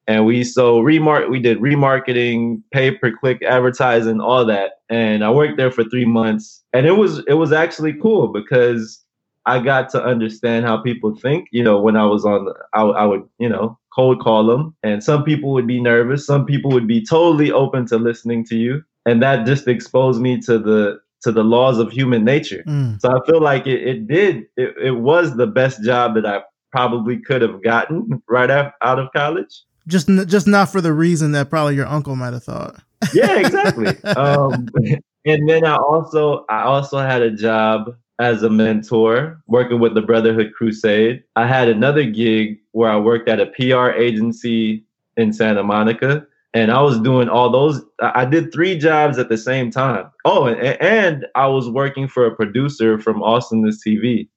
[0.08, 4.75] and we so remark we did remarketing, pay per click advertising, all that.
[4.88, 9.04] And I worked there for three months, and it was it was actually cool because
[9.50, 11.48] I got to understand how people think.
[11.52, 15.04] You know, when I was on, I, I would you know cold call them, and
[15.04, 18.84] some people would be nervous, some people would be totally open to listening to you,
[19.06, 22.64] and that just exposed me to the to the laws of human nature.
[22.68, 23.02] Mm.
[23.02, 24.46] So I feel like it, it did.
[24.56, 29.00] It, it was the best job that I probably could have gotten right af- out
[29.00, 29.64] of college.
[29.88, 32.76] Just, n- just not for the reason that probably your uncle might have thought.
[33.14, 33.88] Yeah, exactly.
[34.04, 34.70] um,
[35.26, 40.01] and then I also I also had a job as a mentor working with the
[40.01, 41.23] Brotherhood Crusade.
[41.38, 44.84] I had another gig where I worked at a PR agency
[45.17, 46.25] in Santa Monica.
[46.53, 47.82] And I was doing all those.
[47.99, 50.10] I did three jobs at the same time.
[50.25, 54.27] Oh, and, and I was working for a producer from AwesomenessTV,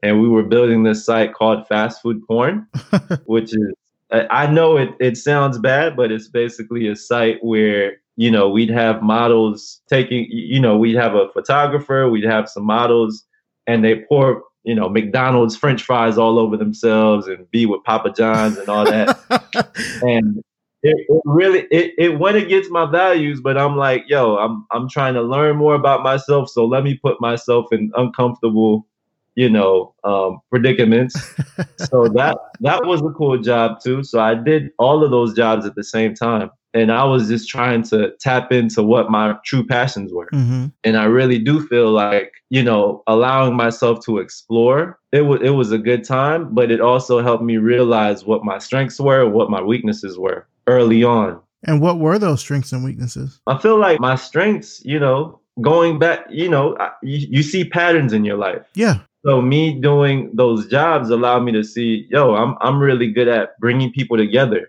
[0.00, 2.68] and we were building this site called Fast Food Porn,
[3.24, 3.74] which is
[4.12, 8.48] I I know it it sounds bad, but it's basically a site where you know
[8.48, 13.24] we'd have models taking you know we'd have a photographer, we'd have some models,
[13.66, 18.12] and they pour you know McDonald's French fries all over themselves and be with Papa
[18.12, 19.18] John's and all that,
[20.02, 20.42] and
[20.82, 23.40] it, it really it, it went against my values.
[23.40, 26.94] But I'm like, yo, I'm I'm trying to learn more about myself, so let me
[26.94, 28.86] put myself in uncomfortable
[29.34, 31.14] you know um, predicaments.
[31.78, 34.02] So that that was a cool job too.
[34.02, 37.48] So i did all of those jobs at the same time and i was just
[37.48, 41.90] trying to tap into what my true passions were hmm and i really do feel
[41.90, 46.70] like you know allowing myself to explore it was it was a good time but
[46.70, 51.40] it also helped me realize what my strengths were what my weaknesses were early on
[51.68, 53.40] And what were those strengths and weaknesses?
[53.46, 57.62] i feel like my strengths you know going back you know I- you, you see
[57.78, 58.96] patterns in your life Yeah.
[59.24, 63.58] so me doing those jobs allowed me to see, yo, I'm I'm really good at
[63.64, 64.62] bringing people together.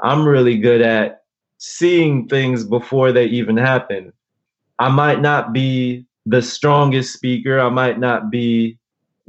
[0.00, 1.21] I'm really good at
[1.62, 4.12] seeing things before they even happen.
[4.80, 7.60] I might not be the strongest speaker.
[7.60, 8.78] I might not be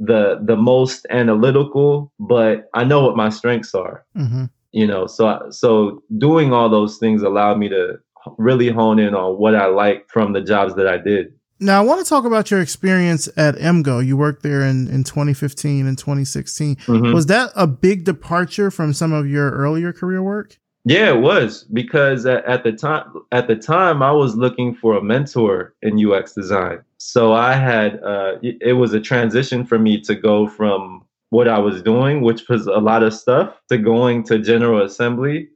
[0.00, 4.04] the the most analytical, but I know what my strengths are.
[4.16, 4.46] Mm-hmm.
[4.72, 8.00] You know, so so doing all those things allowed me to
[8.36, 11.32] really hone in on what I like from the jobs that I did.
[11.60, 14.04] Now, I want to talk about your experience at MGO.
[14.04, 16.76] You worked there in, in 2015 and 2016.
[16.76, 17.12] Mm-hmm.
[17.14, 20.58] Was that a big departure from some of your earlier career work?
[20.84, 24.96] Yeah, it was because at, at the time at the time I was looking for
[24.96, 26.80] a mentor in UX design.
[26.98, 31.58] So I had uh, it was a transition for me to go from what I
[31.58, 35.48] was doing, which was a lot of stuff, to going to General Assembly,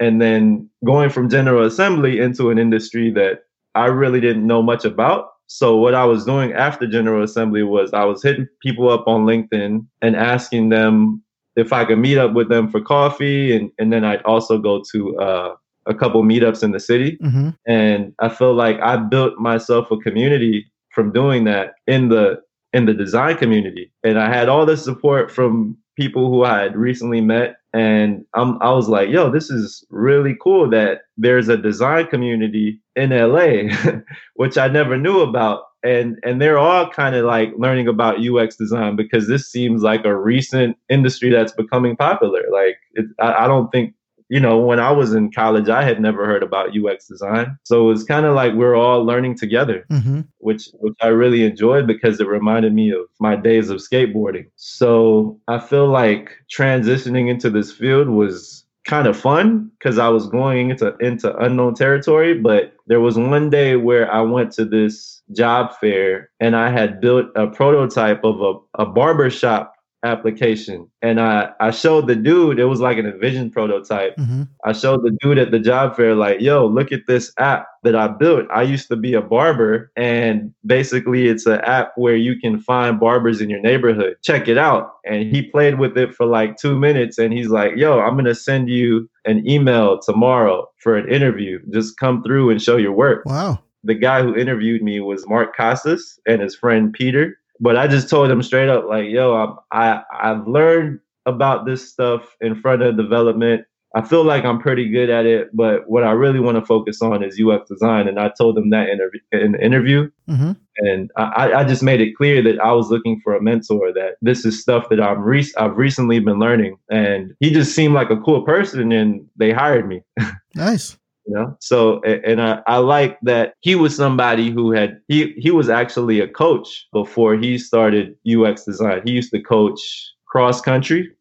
[0.00, 3.44] and then going from General Assembly into an industry that
[3.76, 5.28] I really didn't know much about.
[5.46, 9.26] So what I was doing after General Assembly was I was hitting people up on
[9.26, 11.21] LinkedIn and asking them
[11.56, 14.82] if I could meet up with them for coffee, and and then I'd also go
[14.92, 15.54] to uh,
[15.86, 17.18] a couple meetups in the city.
[17.22, 17.50] Mm-hmm.
[17.66, 22.40] And I feel like I built myself a community from doing that in the
[22.72, 26.76] in the design community, and I had all the support from people who I had
[26.76, 27.56] recently met.
[27.74, 32.80] And I'm, I was like, yo, this is really cool that there's a design community
[32.96, 33.74] in LA,
[34.34, 38.56] which I never knew about and and they're all kind of like learning about UX
[38.56, 42.42] design because this seems like a recent industry that's becoming popular.
[42.50, 43.94] Like it, I, I, don't think
[44.28, 47.90] you know when I was in college, I had never heard about UX design, so
[47.90, 50.20] it's kind of like we're all learning together, mm-hmm.
[50.38, 54.46] which which I really enjoyed because it reminded me of my days of skateboarding.
[54.56, 60.26] So I feel like transitioning into this field was kind of fun because I was
[60.28, 62.34] going into into unknown territory.
[62.34, 67.00] But there was one day where I went to this job fair and I had
[67.00, 69.71] built a prototype of a, a barber shop
[70.04, 70.88] application.
[71.00, 74.16] And I, I showed the dude it was like an InVision prototype.
[74.16, 74.42] Mm-hmm.
[74.64, 77.94] i showed the dude at the job fair like yo look at this app that
[77.94, 78.46] i built.
[78.52, 82.98] I used to be a barber and basically it's an app where you can find
[82.98, 84.16] barbers in your neighborhood.
[84.22, 84.94] Check it out.
[85.04, 88.34] And he played with it for like two minutes and he's like yo i'm gonna
[88.34, 91.60] send you an email tomorrow for an interview.
[91.70, 93.24] Just come through and show your work.
[93.24, 93.60] Wow.
[93.84, 98.10] The guy who interviewed me was mark casas and his friend peter but I just
[98.10, 102.82] told him straight up, like, yo, I'm, I I've learned about this stuff in front
[102.82, 103.64] of development.
[103.94, 107.00] I feel like I'm pretty good at it, but what I really want to focus
[107.02, 108.08] on is UX design.
[108.08, 108.98] And I told him that in,
[109.38, 110.10] in the interview.
[110.28, 110.52] Mm-hmm.
[110.78, 114.16] And I, I just made it clear that I was looking for a mentor, that
[114.22, 116.78] this is stuff that I'm re- I've recently been learning.
[116.90, 120.02] And he just seemed like a cool person and they hired me.
[120.54, 121.56] Nice you know?
[121.60, 126.20] So and I, I like that he was somebody who had he he was actually
[126.20, 129.02] a coach before he started ux design.
[129.04, 129.80] He used to coach
[130.26, 131.12] cross country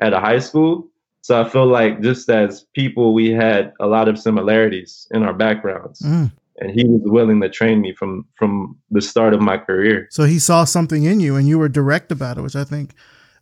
[0.00, 0.88] at a high school.
[1.20, 5.34] So i feel like just as people we had a lot of similarities in our
[5.34, 6.00] backgrounds.
[6.00, 6.32] Mm.
[6.58, 10.08] and he was willing to train me from from the start of my career.
[10.10, 12.94] So he saw something in you and you were direct about it which i think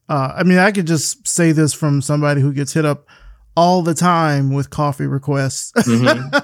[0.09, 3.09] uh, i mean i could just say this from somebody who gets hit up
[3.57, 5.73] all the time with coffee requests.
[5.73, 6.37] Mm-hmm.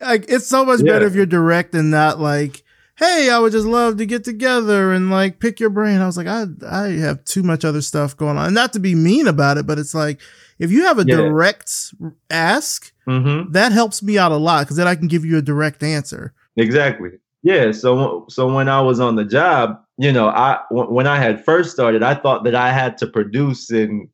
[0.00, 0.92] like it's so much yeah.
[0.92, 2.62] better if you're direct and not like,
[2.96, 6.00] hey, I would just love to get together and like pick your brain.
[6.00, 8.46] I was like, I I have too much other stuff going on.
[8.46, 10.20] And not to be mean about it, but it's like
[10.58, 11.16] if you have a yeah.
[11.16, 11.94] direct
[12.30, 13.52] ask, mm-hmm.
[13.52, 16.32] that helps me out a lot because then I can give you a direct answer.
[16.56, 17.10] Exactly.
[17.42, 17.72] Yeah.
[17.72, 21.72] So so when I was on the job, you know, I when I had first
[21.72, 24.08] started, I thought that I had to produce and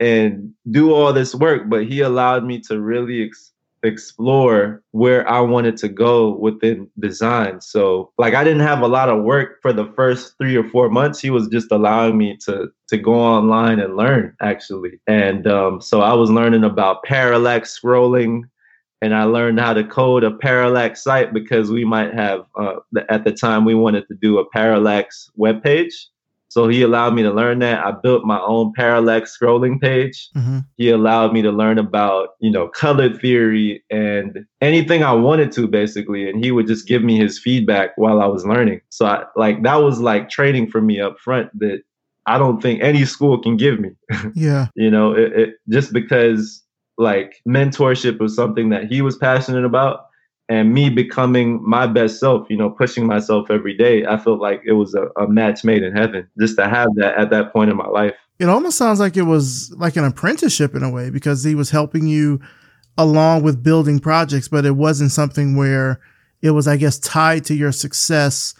[0.00, 5.40] and do all this work, but he allowed me to really ex- explore where I
[5.40, 7.60] wanted to go within design.
[7.60, 10.90] So, like, I didn't have a lot of work for the first three or four
[10.90, 11.20] months.
[11.20, 15.00] He was just allowing me to to go online and learn, actually.
[15.06, 18.42] And um, so I was learning about parallax scrolling,
[19.02, 22.76] and I learned how to code a parallax site because we might have uh,
[23.08, 26.08] at the time we wanted to do a parallax web page.
[26.56, 27.84] So he allowed me to learn that.
[27.84, 30.30] I built my own parallax scrolling page.
[30.34, 30.60] Mm-hmm.
[30.78, 35.68] He allowed me to learn about, you know, color theory and anything I wanted to
[35.68, 36.30] basically.
[36.30, 38.80] And he would just give me his feedback while I was learning.
[38.88, 41.82] So I like that was like training for me up front that
[42.24, 43.90] I don't think any school can give me.
[44.34, 44.68] Yeah.
[44.74, 46.64] you know, it, it just because
[46.96, 50.05] like mentorship was something that he was passionate about
[50.48, 54.62] and me becoming my best self, you know, pushing myself every day, I felt like
[54.64, 57.70] it was a, a, match made in heaven just to have that at that point
[57.70, 58.14] in my life.
[58.38, 61.70] It almost sounds like it was like an apprenticeship in a way because he was
[61.70, 62.40] helping you
[62.96, 66.00] along with building projects, but it wasn't something where
[66.42, 68.54] it was, I guess, tied to your success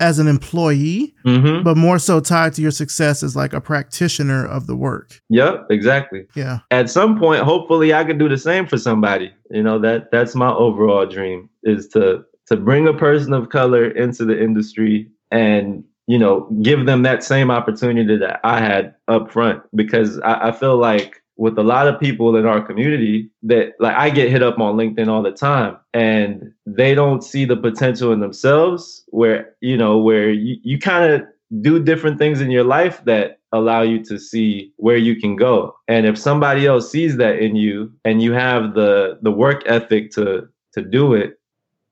[0.00, 4.46] as an employee, hmm but more so tied to your success as like a practitioner
[4.46, 5.20] of the work.
[5.28, 6.26] Yep, exactly.
[6.34, 6.60] Yeah.
[6.70, 9.32] At some point, hopefully, I can do the same for somebody.
[9.50, 13.90] You know that that's my overall dream is to to bring a person of color
[13.90, 19.30] into the industry and you know give them that same opportunity that I had up
[19.30, 23.72] front because I, I feel like with a lot of people in our community that
[23.78, 27.56] like I get hit up on LinkedIn all the time and they don't see the
[27.56, 31.22] potential in themselves where you know where you, you kind of
[31.62, 35.74] do different things in your life that allow you to see where you can go.
[35.86, 40.10] And if somebody else sees that in you and you have the the work ethic
[40.12, 41.37] to to do it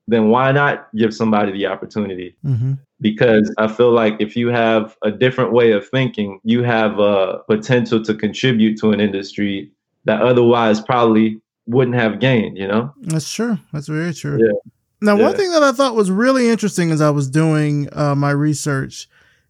[0.07, 4.97] then why not give somebody the opportunity hmm because I feel like if you have
[5.03, 9.71] a different way of thinking, you have a potential to contribute to an industry
[10.05, 12.93] that otherwise probably wouldn't have gained, you know?
[13.01, 13.59] That's true.
[13.71, 14.39] That's very true.
[14.39, 14.71] Yeah.
[14.99, 18.31] Now, one thing that I thought was really interesting as I was doing uh, my
[18.31, 19.07] research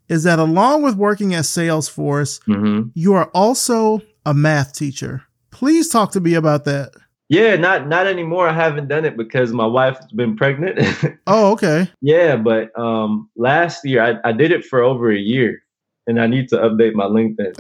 [0.09, 5.23] is that along with working at Salesforce, hmm you are also a math teacher.
[5.51, 6.91] Please talk to me about that.
[7.29, 8.47] Yeah, not not anymore.
[8.47, 10.79] I haven't done it because my wife's been pregnant.
[11.27, 11.89] Oh, okay.
[12.01, 15.61] yeah, but um last year I, I did it for over a year
[16.07, 17.53] and I need to update my LinkedIn.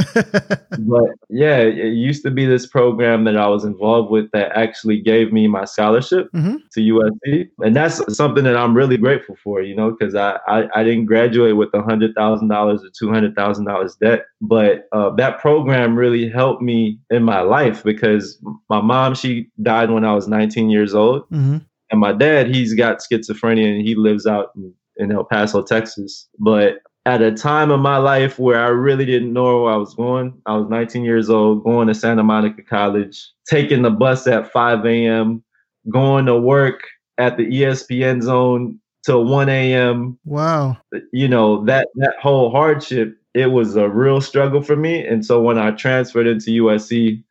[0.87, 5.01] but yeah, it used to be this program that I was involved with that actually
[5.01, 6.59] gave me my scholarship Mhm.
[6.73, 9.61] to USC, and that's something that I'm really grateful for.
[9.61, 13.11] You know, because I, I I didn't graduate with a hundred thousand dollars or two
[13.11, 18.39] hundred thousand dollars debt, but uh, that program really helped me in my life because
[18.69, 21.57] my mom she died when I was 19 years old, hmm
[21.89, 26.27] and my dad he's got schizophrenia and he lives out in, in El Paso, Texas,
[26.37, 29.93] but at a time of my life where I really didn't know where I was
[29.93, 30.41] going.
[30.45, 34.85] I was 19 years old, going to Santa Monica College, taking the bus at 5
[34.85, 35.41] a.m.,
[35.89, 36.83] going to work
[37.17, 40.19] at the ESPN zone till 1 a.m.
[40.25, 40.75] Wow.
[41.13, 45.07] You know, that that whole hardship, it was a real struggle for me.
[45.07, 47.23] And so when I transferred into USC,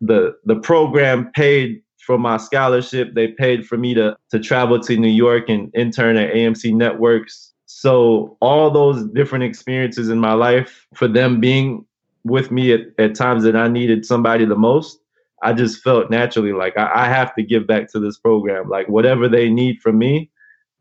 [0.00, 3.12] the the program paid for my scholarship.
[3.12, 7.52] They paid for me to to travel to New York and intern at AMC Networks.
[7.80, 11.86] So all those different experiences in my life, for them being
[12.24, 14.98] with me at, at times that I needed somebody the most,
[15.44, 18.68] I just felt naturally like I, I have to give back to this program.
[18.68, 20.28] Like whatever they need from me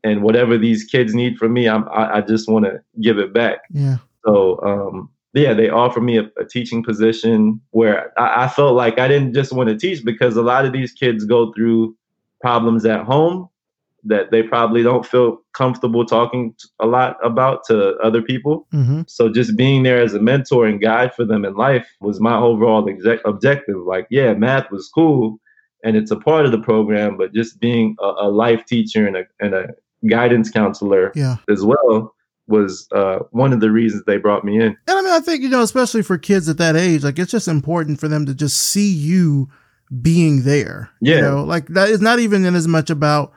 [0.04, 3.32] and whatever these kids need from me, I'm, I, I just want to give it
[3.32, 3.60] back.
[3.70, 3.98] Yeah.
[4.26, 8.98] So um, yeah, they offered me a, a teaching position where I, I felt like
[8.98, 11.96] I didn't just want to teach because a lot of these kids go through
[12.42, 13.50] problems at home
[14.08, 18.68] that they probably don't feel comfortable talking a lot about to other people.
[18.72, 22.20] hmm So just being there as a mentor and guide for them in life was
[22.20, 23.78] my overall exec- objective.
[23.86, 25.40] Like, yeah, math was cool
[25.84, 29.16] and it's a part of the program, but just being a, a life teacher and
[29.18, 29.68] a, and a
[30.08, 31.38] guidance counselor Yeah.
[31.50, 32.14] as well
[32.48, 34.68] was uh, one of the reasons they brought me in.
[34.88, 37.32] And I mean, I think, you know, especially for kids at that age, like it's
[37.32, 39.50] just important for them to just see you
[40.02, 40.90] being there.
[41.02, 41.22] You Yeah.
[41.22, 43.34] know, like that is not even in as much about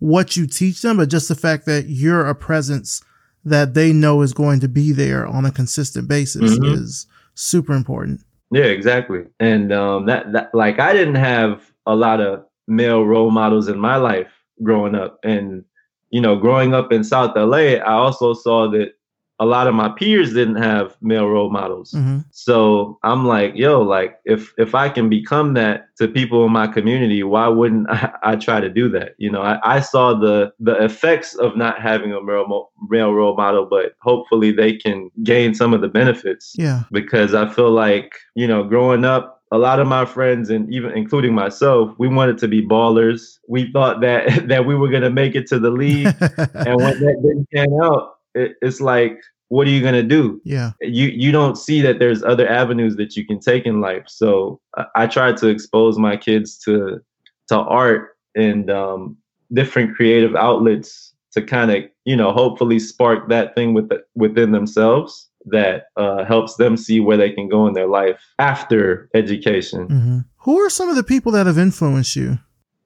[0.00, 3.02] what you teach them, but just the fact that you're a presence
[3.44, 6.76] that they know is going to be there on a consistent basis Mhm.
[6.78, 8.20] is super important.
[8.50, 9.24] Yeah, exactly.
[9.40, 13.78] And um, that that like I didn't have a lot of male role models in
[13.78, 14.28] my life
[14.62, 15.64] growing up, and
[16.10, 18.92] you know, growing up in South LA, I also saw that
[19.40, 21.92] a lot of my peers didn't have male role models.
[21.92, 26.52] hmm So I'm like, yo, like if if I can become that to people in
[26.52, 29.14] my community, why wouldn't I, I try to do that?
[29.18, 33.36] You know, I, I saw the the effects of not having a male male role
[33.36, 36.84] model, but hopefully they can gain some of the benefits Yeah.
[36.92, 40.90] because I feel like, you know, growing up, a lot of my friends and even
[40.92, 43.38] including myself, we wanted to be ballers.
[43.48, 46.16] We thought that that we were gonna make it to the league.
[46.20, 50.40] and when that didn't pan out, it, it's like, what are you gonna do?
[50.44, 50.72] yeah.
[50.80, 54.04] You you don't see that there's other avenues that you can take in life.
[54.08, 57.00] So I, I try to expose my kids to
[57.48, 59.16] to art and um,
[59.52, 65.28] different creative outlets to kind of you know hopefully spark that thing with within themselves
[65.46, 69.86] that uh, helps them see where they can go in their life after education.
[69.86, 72.38] hmm Who are some of the people that have influenced you?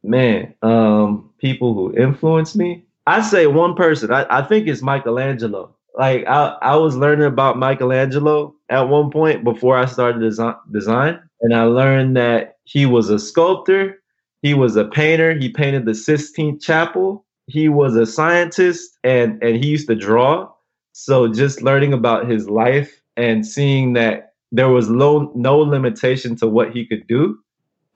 [0.02, 2.84] Man, um, people who influence me.
[3.08, 4.12] I say one person.
[4.12, 5.74] I, I think it's Michelangelo.
[5.96, 11.18] Like I, I was learning about Michelangelo at one point before I started design, design,
[11.40, 13.96] and I learned that he was a sculptor,
[14.42, 15.34] he was a painter.
[15.34, 17.24] He painted the Sistine Chapel.
[17.46, 20.52] He was a scientist, and and he used to draw.
[20.92, 26.46] So just learning about his life and seeing that there was low, no limitation to
[26.46, 27.38] what he could do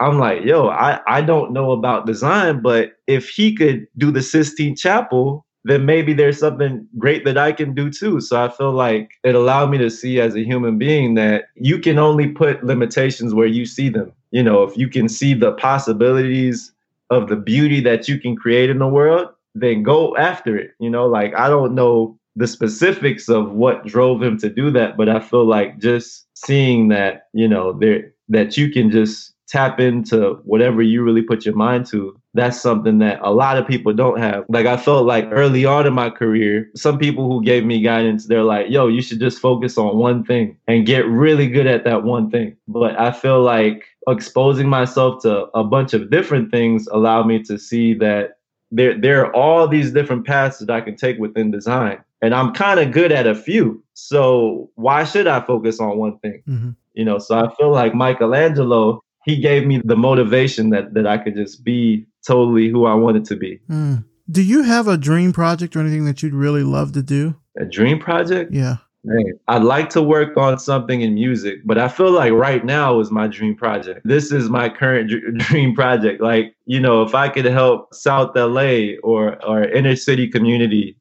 [0.03, 4.23] I'm like, yo, I, I don't know about design, but if he could do the
[4.23, 8.21] Sistine Chapel, then maybe there's something great that I can do too.
[8.21, 11.79] So I feel like it allowed me to see as a human being that you
[11.79, 14.13] can only put limitations where you see them.
[14.33, 16.73] You know, if you can see the possibilities
[17.11, 20.73] of the beauty that you can create in the world, then go after it.
[20.81, 24.97] You know, like I don't know the specifics of what drove him to do that,
[24.97, 29.79] but I feel like just seeing that, you know, there that you can just tap
[29.79, 33.93] into whatever you really put your mind to that's something that a lot of people
[33.93, 34.45] don't have.
[34.49, 38.27] Like I felt like early on in my career, some people who gave me guidance,
[38.27, 41.85] they're like, yo, you should just focus on one thing and get really good at
[41.85, 42.57] that one thing.
[42.69, 47.59] But I feel like exposing myself to a bunch of different things allowed me to
[47.59, 48.39] see that
[48.71, 52.03] there there are all these different paths that I can take within design.
[52.23, 53.83] And I'm kind of good at a few.
[53.93, 56.43] So why should I focus on one thing?
[56.49, 56.71] Mm-hmm.
[56.95, 61.19] You know, so I feel like Michelangelo, he gave me the motivation that that I
[61.19, 63.61] could just be totally who I wanted to be.
[63.69, 64.05] Mm.
[64.31, 67.35] Do you have a dream project or anything that you'd really love to do?
[67.59, 68.53] A dream project?
[68.53, 68.77] Yeah.
[69.05, 73.01] Man, I'd like to work on something in music, but I feel like right now
[73.01, 74.03] is my dream project.
[74.05, 76.21] This is my current dr- dream project.
[76.21, 80.97] Like, you know, if I could help South LA or or inner city community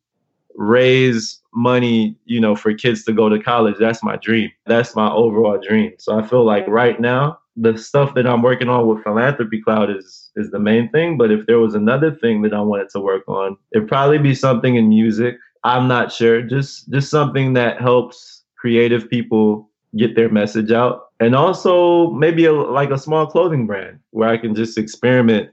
[0.55, 4.49] raise money, you know, for kids to go to college, that's my dream.
[4.65, 5.93] That's my overall dream.
[5.99, 9.89] So I feel like right now the stuff that I'm working on with Philanthropy Cloud
[9.89, 11.17] is is the main thing.
[11.17, 14.35] But if there was another thing that I wanted to work on, it'd probably be
[14.35, 15.35] something in music.
[15.63, 16.41] I'm not sure.
[16.41, 21.09] Just just something that helps creative people get their message out.
[21.19, 25.49] And also maybe a, like a small clothing brand where I can just experiment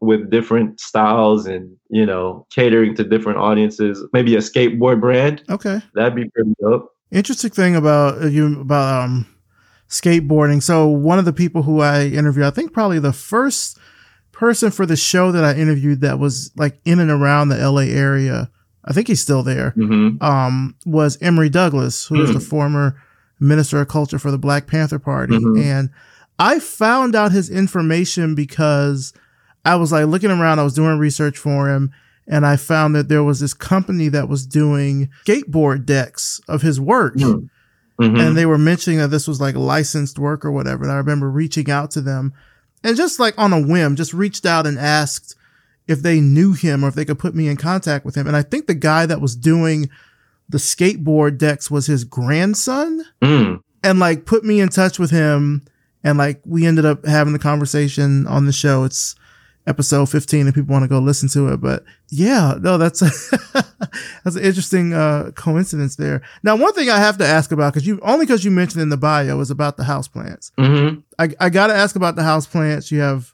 [0.00, 4.04] with different styles and, you know, catering to different audiences.
[4.12, 5.44] Maybe a skateboard brand.
[5.48, 5.80] Okay.
[5.94, 6.90] That'd be pretty dope.
[7.12, 9.26] Interesting thing about uh, you about um
[9.92, 10.62] skateboarding.
[10.62, 13.78] So one of the people who I interviewed, I think probably the first
[14.32, 17.82] person for the show that I interviewed that was like in and around the LA
[17.82, 18.50] area,
[18.84, 20.22] I think he's still there, mm-hmm.
[20.22, 22.22] um, was Emory Douglas, who mm-hmm.
[22.22, 23.00] was the former
[23.38, 25.36] minister of culture for the Black Panther Party.
[25.36, 25.62] Mm-hmm.
[25.62, 25.90] And
[26.38, 29.12] I found out his information because
[29.64, 31.92] I was like looking around, I was doing research for him,
[32.26, 36.80] and I found that there was this company that was doing skateboard decks of his
[36.80, 37.16] work.
[37.16, 37.48] Mm.
[38.02, 38.16] Mm-hmm.
[38.16, 40.82] And they were mentioning that this was like licensed work or whatever.
[40.84, 42.32] And I remember reaching out to them
[42.84, 45.36] and just like on a whim, just reached out and asked
[45.86, 48.26] if they knew him or if they could put me in contact with him.
[48.26, 49.88] And I think the guy that was doing
[50.48, 53.62] the skateboard decks was his grandson mm.
[53.82, 55.62] and like put me in touch with him.
[56.04, 58.84] And like we ended up having the conversation on the show.
[58.84, 59.14] It's,
[59.66, 61.60] episode 15 if people want to go listen to it.
[61.60, 63.10] But yeah, no, that's a,
[64.24, 66.22] that's an interesting uh, coincidence there.
[66.42, 68.88] Now, one thing I have to ask about because you only because you mentioned in
[68.88, 70.52] the bio is about the house plants.
[70.58, 71.00] Mm-hmm.
[71.18, 72.90] I I got to ask about the house plants.
[72.90, 73.32] You have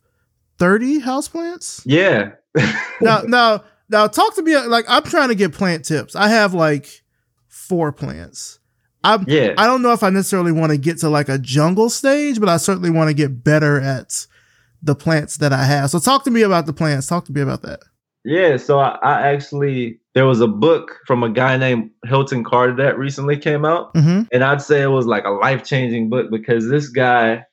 [0.59, 1.83] 30 house plants.
[1.85, 2.33] Yeah.
[3.01, 4.57] now, now, now, talk to me.
[4.57, 6.15] Like I'm trying to get plant tips.
[6.15, 7.03] I have like
[7.47, 8.59] four plants.
[9.05, 9.55] I'm, yeah.
[9.57, 12.49] I don't know if I necessarily want to get to like a jungle stage, but
[12.49, 14.27] I certainly want to get better at
[14.83, 15.91] the plants that I have.
[15.91, 17.07] So talk to me about the plants.
[17.07, 17.81] Talk to me about that.
[18.25, 22.75] Yeah, so I, I actually there was a book from a guy named Hilton Carter
[22.77, 24.23] that recently came out, mm-hmm.
[24.33, 27.45] and I'd say it was like a life changing book because this guy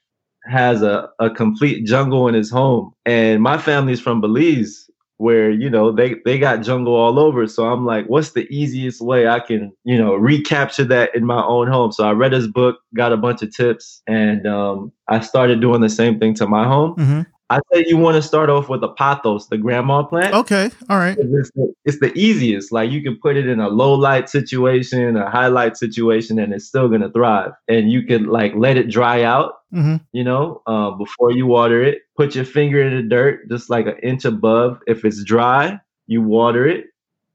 [0.45, 4.84] has a, a complete jungle in his home, and my family's from Belize,
[5.17, 7.47] where you know they they got jungle all over.
[7.47, 11.43] So I'm like, what's the easiest way I can you know recapture that in my
[11.43, 11.91] own home?
[11.91, 15.81] So I read his book, got a bunch of tips, and um, I started doing
[15.81, 16.95] the same thing to my home.
[16.95, 17.21] Mm-hmm.
[17.49, 20.33] I say you want to start off with a pothos, the grandma plant.
[20.33, 21.15] Okay, all right.
[21.19, 22.71] It's the, it's the, easiest.
[22.71, 26.65] Like you can put it in a low light situation, a highlight situation, and it's
[26.65, 27.51] still gonna thrive.
[27.67, 29.97] And you can like let it dry out, mm-hmm.
[30.11, 32.01] you know, uh, before you water it.
[32.17, 34.79] Put your finger in the dirt, just like an inch above.
[34.87, 36.85] If it's dry, you water it.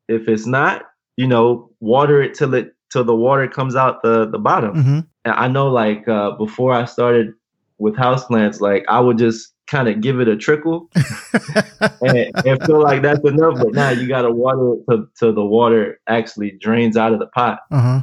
[0.08, 0.86] If it's not,
[1.16, 4.74] you know, water it till it till the water comes out the the bottom.
[4.74, 5.00] Mm-hmm.
[5.24, 7.34] And I know, like uh, before I started
[7.80, 10.90] with houseplants, like I would just kind of give it a trickle
[12.02, 13.54] and, and, feel like that's enough.
[13.56, 17.20] But now you got to water it to, to the water actually drains out of
[17.20, 17.60] the pot.
[17.70, 18.02] Uh-huh.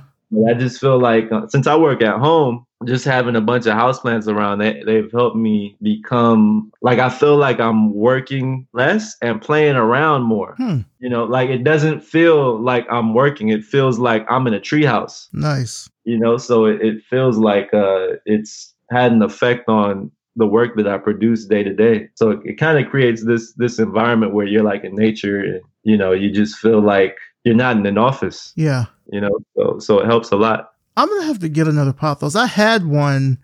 [0.50, 3.74] I just feel like uh, since I work at home, just having a bunch of
[3.74, 9.42] houseplants around, they, they've helped me become like I feel like I'm working less and
[9.42, 10.56] playing around more.
[10.58, 10.82] Hmm.
[11.00, 13.50] You know, like it doesn't feel like I'm working.
[13.50, 15.28] It feels like I'm in a treehouse.
[15.34, 15.90] Nice.
[16.04, 20.76] You know, so it, it feels like uh, it's had an effect on the work
[20.78, 22.10] that I produce day to day.
[22.16, 25.62] So it, it kind of creates this this environment where you're like in nature and
[25.84, 28.54] you know, you just feel like you're not in an office.
[28.56, 28.86] Yeah.
[29.12, 30.74] You know, so so it helps a lot.
[30.96, 32.36] I'm gonna have to get another pothos.
[32.36, 33.40] I had one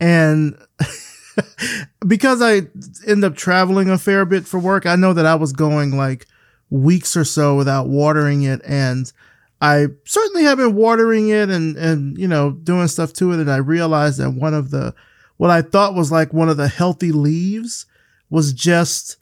[0.00, 0.56] and
[2.06, 2.62] because I
[3.06, 6.26] end up traveling a fair bit for work, I know that I was going like
[6.70, 9.12] weeks or so without watering it and
[9.60, 13.50] I certainly have been watering it and and you know doing stuff to it and
[13.50, 14.94] I realized that one of the
[15.36, 17.86] what I thought was like one of the healthy leaves
[18.30, 19.16] was just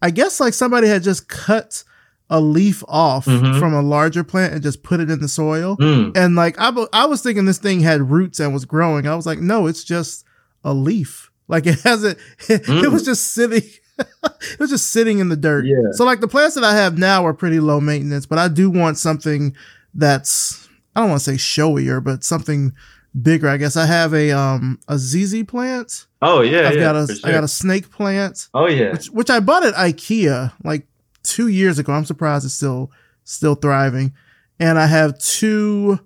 [0.00, 1.84] I guess like somebody had just cut
[2.30, 3.58] a leaf off Mhm.
[3.58, 6.16] from a larger plant and just put it in the soil Mm.
[6.16, 9.06] and like I, I was thinking this thing had roots and was growing.
[9.06, 10.24] I was like, no, it's just
[10.64, 11.30] a leaf.
[11.48, 12.16] Like it hasn't.
[12.48, 12.90] It, Mm.
[12.90, 13.62] was just sitting.
[13.98, 15.66] it was just sitting in the dirt.
[15.66, 15.90] Yeah.
[15.92, 18.70] So like the plants that I have now are pretty low maintenance, but I do
[18.70, 19.54] want something
[19.94, 22.72] that's I don't want to say showier, but something
[23.20, 23.48] bigger.
[23.48, 26.06] I guess I have a um a ZZ plant.
[26.20, 26.80] Oh yeah, I've yeah.
[26.80, 28.92] got a for I got a snake plant, Oh yeah.
[28.92, 30.86] which which I bought at IKEA like
[31.22, 31.92] two years ago.
[31.92, 32.90] I'm surprised it's still
[33.24, 34.12] still thriving.
[34.60, 35.98] And I have two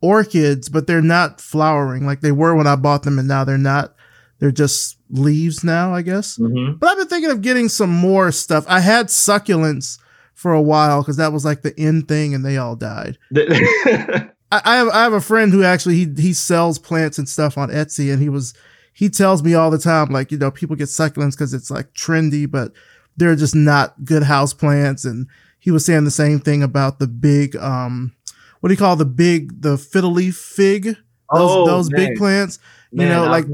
[0.00, 3.58] orchids, but they're not flowering like they were when I bought them, and now they're
[3.58, 3.94] not.
[4.38, 6.36] They're just leaves now, I guess.
[6.36, 8.66] hmm But I've been thinking of getting some more stuff.
[8.68, 9.98] I had succulents
[10.36, 13.18] for a while because that was like the end thing, and they all died.
[13.34, 17.58] I, I have I have a friend who actually he he sells plants and stuff
[17.58, 18.54] on Etsy, and he was
[18.92, 21.92] he tells me all the time like you know people get succulents because it's like
[21.94, 22.72] trendy, but
[23.16, 25.04] they're just not good house plants.
[25.04, 25.26] And
[25.58, 28.14] he was saying the same thing about the big um
[28.60, 30.96] what do you call the big the fiddle leaf fig those
[31.32, 32.16] oh, those big man.
[32.16, 32.58] plants
[32.92, 33.46] you Man, know I've like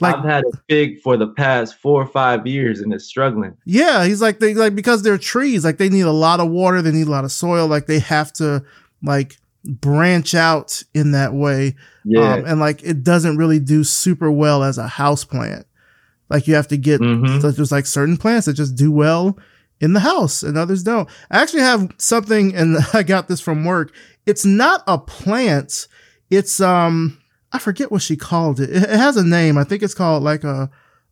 [0.00, 3.56] like I've had a fig for the past four or five years and it's struggling.
[3.64, 6.82] Yeah, he's like they like because they're trees, like they need a lot of water,
[6.82, 8.64] they need a lot of soil, like they have to
[9.02, 11.74] like branch out in that way.
[12.04, 12.34] Yeah.
[12.34, 15.66] Um, and like it doesn't really do super well as a house plant.
[16.28, 17.40] Like you have to get Mhm.
[17.40, 19.38] so there's like certain plants that just do well
[19.80, 21.08] in the house and others don't.
[21.30, 23.92] I actually have something and I got this from work.
[24.26, 25.86] It's not a plant.
[26.30, 27.18] It's um
[27.54, 28.68] I forget what she called it.
[28.70, 29.56] It, has a name.
[29.56, 30.68] I think it's called like a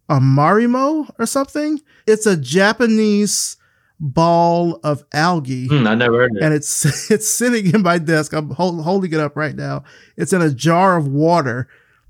[0.09, 1.81] a marimo or something.
[2.07, 3.57] It's a Japanese
[4.01, 6.43] ball of algae Hmm, I never heard of it.
[6.43, 8.33] and it's it's sitting in my desk.
[8.33, 9.85] I'm hold, holding it up right now.
[10.17, 11.69] It's in a jar of water,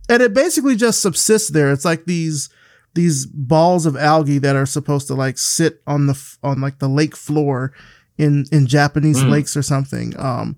[0.08, 1.70] and it basically just subsists there.
[1.70, 2.48] It's like these
[2.94, 6.88] these balls of algae that are supposed to like sit on the on like the
[6.88, 7.72] lake floor
[8.16, 9.30] in in Japanese Mm.
[9.30, 10.18] lakes or something.
[10.18, 10.56] Um,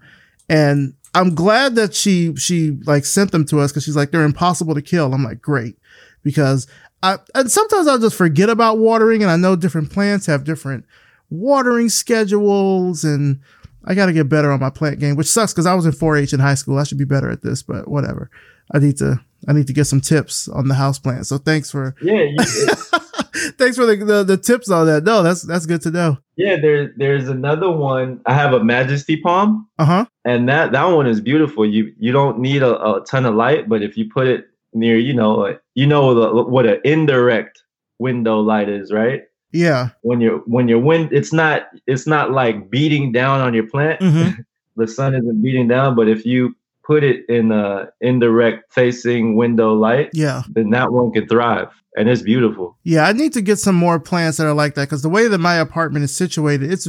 [0.48, 4.24] and I'm glad that she she like sent them to us because she's like they're
[4.24, 5.14] impossible to kill.
[5.14, 5.78] I'm like great
[6.22, 6.66] because
[7.02, 10.84] I and sometimes I'll just forget about watering, and I know different plants have different
[11.30, 13.40] watering schedules and
[13.84, 15.92] I got to get better on my plant game, which sucks because I was in
[15.92, 16.78] 4-H in high school.
[16.78, 18.30] I should be better at this, but whatever.
[18.72, 21.26] I need to I need to get some tips on the house plant.
[21.26, 22.36] So thanks for Yeah, you,
[23.58, 25.04] thanks for the, the the tips on that.
[25.04, 26.18] No, that's that's good to know.
[26.36, 26.56] yeah.
[26.60, 28.20] There, there's another one.
[28.26, 30.06] I have a Majesty palm, Uh huh.
[30.24, 31.64] and that that one is beautiful.
[31.66, 34.96] You you don't need a, a ton of light, but if you put it near,
[34.98, 37.62] you know, like, you know the, what an indirect
[37.98, 39.22] window light is, right?
[39.52, 39.90] Yeah.
[40.02, 44.00] When you're when your wind, it's not it's not like beating down on your plant.
[44.00, 44.44] Mhm.
[44.76, 46.56] the sun isn't beating down, but if you
[46.86, 50.42] put it in a indirect facing window light, Yeah.
[50.50, 52.76] then that one can thrive, and it's beautiful.
[52.84, 55.28] Yeah, I need to get some more plants that are like that because the way
[55.28, 56.88] that my apartment is situated, it's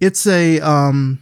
[0.00, 1.20] it's a um.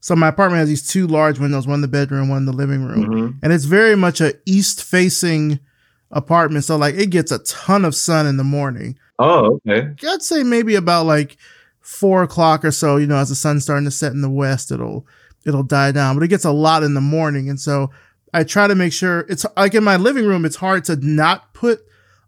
[0.00, 2.52] So my apartment has these two large windows, one in the bedroom, one in the
[2.52, 3.34] living room, Mhm.
[3.42, 5.58] and it's very much a east facing
[6.10, 6.64] apartment.
[6.64, 8.96] So like it gets a ton of sun in the morning.
[9.18, 9.88] Oh, okay.
[10.06, 11.36] I'd say maybe about like
[11.80, 12.96] four o'clock or so.
[12.96, 15.06] You know, as the sun's starting to set in the west, it'll
[15.46, 17.90] it'll die down, but it gets a lot in the morning, and so
[18.32, 20.44] I try to make sure it's like in my living room.
[20.44, 21.80] It's hard to not put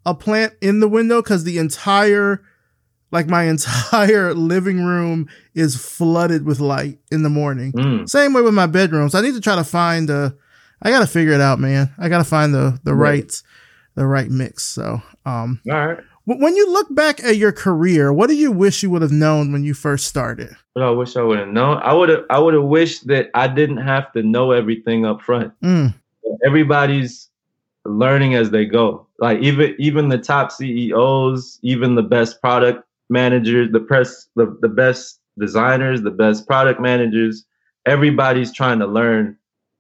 [0.05, 2.43] a plant in the window because the entire
[3.11, 7.73] like my entire living room is flooded with light in the morning.
[7.73, 8.09] Mm.
[8.09, 9.09] Same way with my bedroom.
[9.09, 10.35] So I need to try to find a.
[10.83, 11.91] I gotta figure it out, man.
[11.99, 13.21] I gotta find the the Right.
[13.23, 13.43] right
[13.95, 14.63] the right mix.
[14.65, 15.99] So um, All right.
[16.27, 19.13] Wh- When you look back at your career, what do you wish you would have
[19.13, 20.55] known when you first started?
[20.75, 21.79] But I wish I would have known.
[21.83, 22.25] I would have.
[22.29, 25.53] I would have wished that I didn't have to know everything up front.
[25.63, 25.95] Mm,
[26.45, 27.29] Everybody's
[27.85, 29.07] learning as they go.
[29.19, 34.69] Like even even the top CEOs, even the best product managers, the press, the, the
[34.69, 37.45] best designers, the best product managers.
[37.87, 39.37] Everybody's trying to learn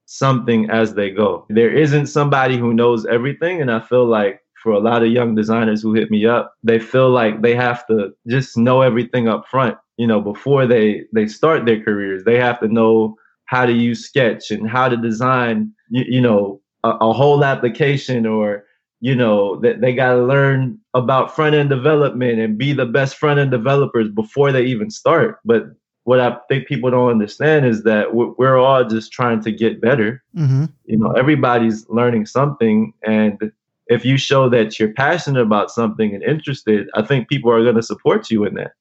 [0.06, 1.44] something as they go.
[1.50, 5.34] There isn't somebody who knows everything, and I feel like for a lot of young
[5.34, 9.46] designers who hit me up, they feel like they have to just know everything up
[9.48, 9.76] front.
[9.96, 14.04] You know, before they they start their careers, they have to know how to use
[14.04, 15.72] Sketch and how to design.
[15.88, 18.64] You, you know, a, a whole application, or
[19.00, 23.16] you know, that they got to learn about front end development and be the best
[23.16, 25.38] front end developers before they even start.
[25.44, 25.64] But
[26.04, 29.80] what I think people don't understand is that we're, we're all just trying to get
[29.80, 33.50] better hmm you know everybody's learning something and
[33.88, 37.76] if you show that you're passionate about something and interested i think people are going
[37.76, 38.72] to support you in that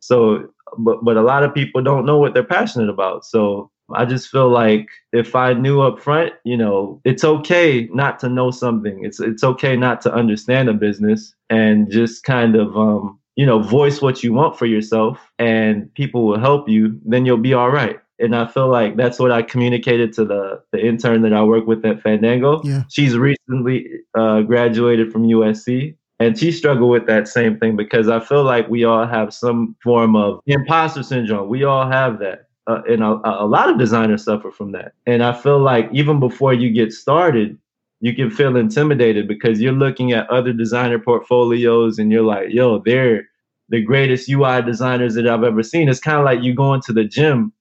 [0.00, 3.24] So, but but a lot of people don't know what they're passionate about.
[3.24, 8.18] So I just feel like if I knew up front, you know, it's okay not
[8.20, 9.04] to know something.
[9.04, 13.60] It's it's okay not to understand a business and just kind of um, you know,
[13.60, 17.70] voice what you want for yourself and people will help you, then you'll be all
[17.70, 17.98] right.
[18.20, 21.66] And I feel like that's what I communicated to the the intern that I work
[21.66, 22.62] with at Fandango.
[22.64, 22.84] Yeah.
[22.88, 28.20] She's recently uh, graduated from USC and she struggled with that same thing because I
[28.20, 31.48] feel like we all have some form of imposter syndrome.
[31.48, 34.92] We all have that uh, and a, a lot of designers suffer from that.
[35.06, 37.58] And I feel like even before you get started,
[38.00, 42.80] you can feel intimidated because you're looking at other designer portfolios and you're like, yo,
[42.84, 43.26] they're
[43.70, 45.88] the greatest UI designers that I've ever seen.
[45.88, 47.52] It's kind of like you going to the gym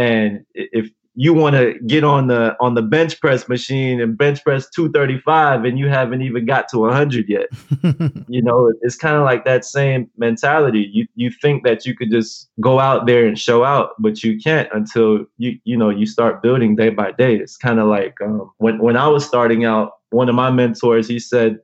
[0.00, 0.86] and if
[1.16, 5.64] you want to get on the on the bench press machine and bench press 235
[5.66, 7.48] and you haven't even got to 100 yet
[8.28, 10.88] you know it's kind of like that same mentality.
[10.96, 14.38] You you think that you could just go out there and show out but you
[14.46, 17.34] can't until you you know you start building day by day.
[17.36, 21.08] It's kind of like um, when when I was starting out one of my mentors
[21.08, 21.58] he said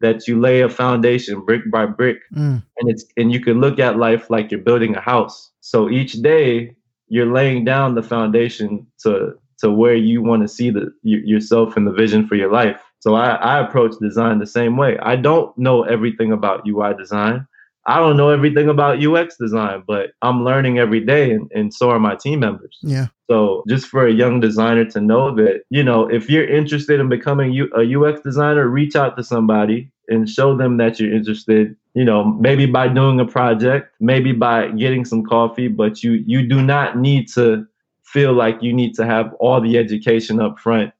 [0.00, 2.62] that you lay a foundation brick by brick Mm.
[2.78, 5.36] and it's and you can look at life like you're building a house.
[5.60, 6.74] So each day
[7.08, 11.76] you're laying down the foundation to to where you want to see the y- yourself
[11.76, 12.80] and the vision for your life.
[13.00, 14.98] So I, I approach design the same way.
[14.98, 17.46] I don't know everything about UI design.
[17.86, 21.90] I don't know everything about UX design, but I'm learning every day, and, and so
[21.90, 22.76] are my team members.
[22.82, 23.06] Yeah.
[23.30, 27.08] So just for a young designer to know that, you know, if you're interested in
[27.08, 31.76] becoming a UX designer, reach out to somebody and show them that you're interested.
[31.94, 36.46] You know, maybe by doing a project, maybe by getting some coffee, but you you
[36.46, 37.66] do not need to
[38.04, 40.92] feel like you need to have all the education up front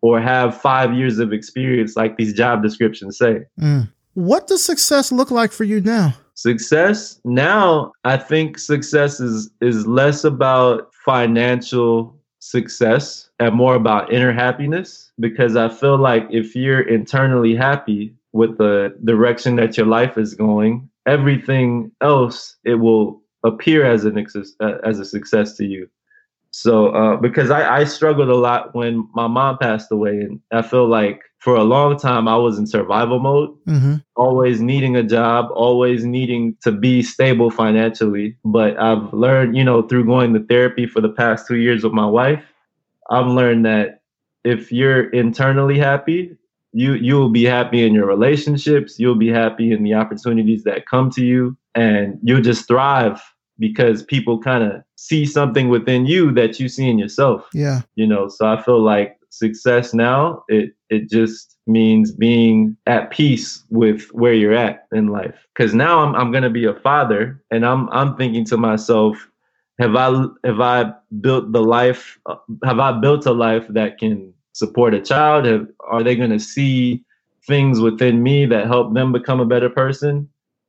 [0.00, 3.44] or have five years of experience like these job descriptions say.
[3.60, 3.90] Mm.
[4.14, 6.14] What does success look like for you now?
[6.34, 14.32] Success now, I think success is is less about financial success and more about inner
[14.32, 20.18] happiness because I feel like if you're internally happy with the direction that your life
[20.18, 25.64] is going, everything else it will appear as an ex- uh, as a success to
[25.64, 25.88] you.
[26.50, 30.62] So uh, because I, I struggled a lot when my mom passed away, and I
[30.62, 33.96] feel like for a long time I was in survival mode Mm-hmm.
[34.16, 38.36] always needing a job, always needing to be stable financially.
[38.44, 41.92] But I've learned, you know, through going to therapy for the past two years with
[41.94, 42.44] my wife,
[43.10, 44.02] I've learned that
[44.44, 46.36] if you're internally happy,
[46.74, 50.86] you you will be happy in your relationships, you'll be happy in the opportunities that
[50.86, 53.22] come to you, and you'll just thrive
[53.58, 57.48] because people kind of see something within you that you see in yourself.
[57.52, 57.82] Yeah.
[57.94, 63.64] you know so i feel like success now it it just means being at peace
[63.70, 65.46] with where you're at in life.
[65.54, 69.28] Because now i'm, I'm going to be a father and i'm i'm thinking to myself
[69.78, 74.33] have i have i built the life uh, have i built a life that can
[74.54, 75.44] support a child?
[75.44, 77.04] Have, are they going to see
[77.46, 80.28] things within me that help them become a better person?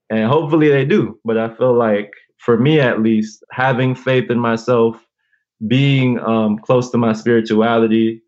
[0.10, 4.40] And hopefully they do but i feel like for me at least having faith in
[4.40, 5.04] myself
[5.68, 8.22] being um, close to my spirituality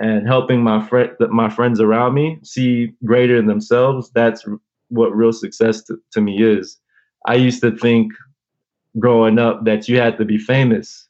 [0.00, 4.44] and helping my friend my friends around me see greater in themselves that's
[4.88, 6.78] what real success to, to me is.
[7.26, 8.12] I used to think
[8.98, 11.01] growing up that you had to be famous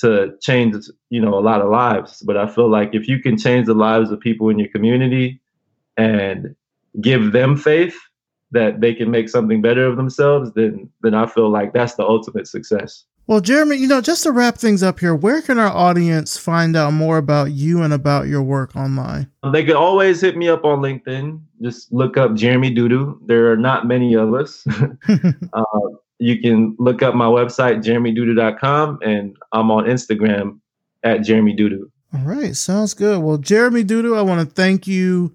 [0.00, 0.74] to change
[1.10, 3.74] you know a lot of lives but i feel like if you can change the
[3.74, 5.40] lives of people in your community
[5.96, 6.54] and
[7.00, 7.96] give them faith
[8.50, 12.04] that they can make something better of themselves then then i feel like that's the
[12.04, 15.68] ultimate success Well, Jeremi, you know, just to wrap things up here, where can our
[15.68, 19.28] audience find out more about you and about your work online?
[19.52, 21.38] They could always hit me up on LinkedIn.
[21.60, 23.18] Just look up Jeremi Dudu.
[23.26, 24.64] There are not many of us.
[25.52, 25.88] uh,
[26.18, 30.58] you can look up my website, jeremydudu.com, and I'm on Instagram
[31.04, 31.90] at Jeremi Dudu.
[32.14, 33.22] All right, sounds good.
[33.22, 35.34] Well, Jeremi Dudu, I want to thank you.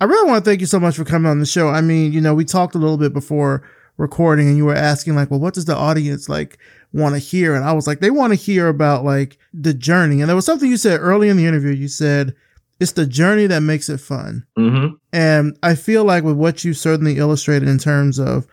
[0.00, 1.68] I really want to thank you so much for coming on the show.
[1.68, 3.62] I mean, you know, we talked a little bit before
[3.96, 6.58] recording and you were asking like, well, what does the audience like
[6.92, 7.54] want to hear?
[7.54, 10.20] And I was like, they want to hear about like the journey.
[10.20, 11.72] And there was something you said early in the interview.
[11.72, 12.34] You said
[12.80, 14.46] it's the journey that makes it fun.
[14.56, 18.46] hmm And I feel like with what you certainly illustrated in terms of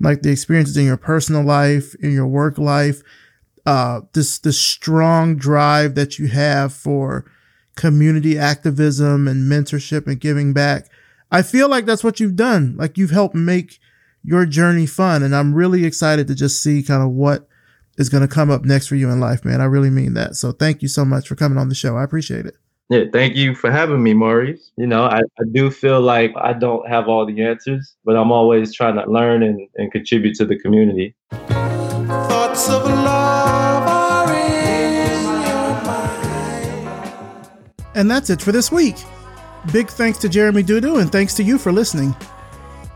[0.00, 3.02] like the experiences in your personal life, in your work life,
[3.66, 7.30] uh, this this strong drive that you have for
[7.76, 10.88] community activism and mentorship and giving back.
[11.30, 12.76] I feel like that's what you've done.
[12.76, 13.78] Like you've helped make
[14.22, 15.22] your journey fun.
[15.22, 17.48] And I'm really excited to just see kind of what
[17.96, 19.60] is going to come up next for you in life, man.
[19.60, 20.36] I really mean that.
[20.36, 21.96] So thank you so much for coming on the show.
[21.96, 22.56] I appreciate it.
[22.90, 24.72] Yeah, thank you for having me, Maurice.
[24.78, 28.32] You know, I, I do feel like I don't have all the answers, but I'm
[28.32, 31.14] always trying to learn and, and contribute to the community.
[31.30, 35.12] thoughts of love are in
[35.46, 37.10] your mind.
[37.94, 38.96] And that's it for this week.
[39.70, 42.16] Big thanks to Jeremi Dudu and thanks to you for listening.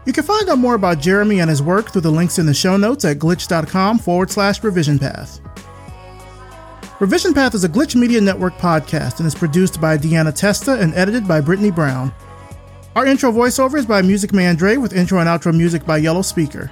[0.07, 2.55] You can find out more about Jeremi and his work through the links in the
[2.55, 5.41] show notes at glitch.com forward slash revision path.
[7.03, 10.95] Revision Path is a Glitch Media Network podcast and is produced by Deanna Testa and
[10.95, 12.15] edited by Brittani Brown.
[12.95, 16.23] Our intro voiceover is by Music Man Dre with intro and outro music by Yellow
[16.23, 16.71] Speaker.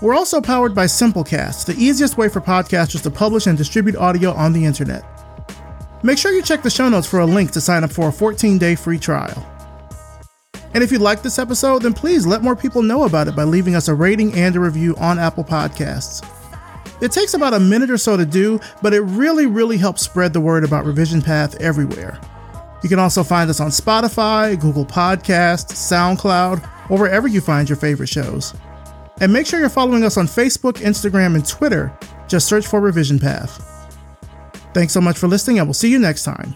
[0.00, 4.30] We're also powered by Simplecast, the easiest way for podcasters to publish and distribute audio
[4.30, 5.02] on the internet.
[6.04, 8.12] Make sure you check the show notes for a link to sign up for a
[8.12, 9.44] 14 day free trial.
[10.72, 13.42] And if you like this episode, then please let more people know about it by
[13.42, 16.24] leaving us a rating and a review on Apple Podcasts.
[17.00, 20.32] It takes about a minute or so to do, but it really, really helps spread
[20.32, 22.18] the word about Revision Path everywhere.
[22.82, 27.76] You can also find us on Spotify, Google Podcasts, SoundCloud, or wherever you find your
[27.76, 28.54] favorite shows.
[29.20, 31.96] And make sure you're following us on Facebook, Instagram, and Twitter.
[32.28, 33.62] Just search for Revision Path.
[34.74, 36.54] Thanks so much for listening, and we'll see you next time.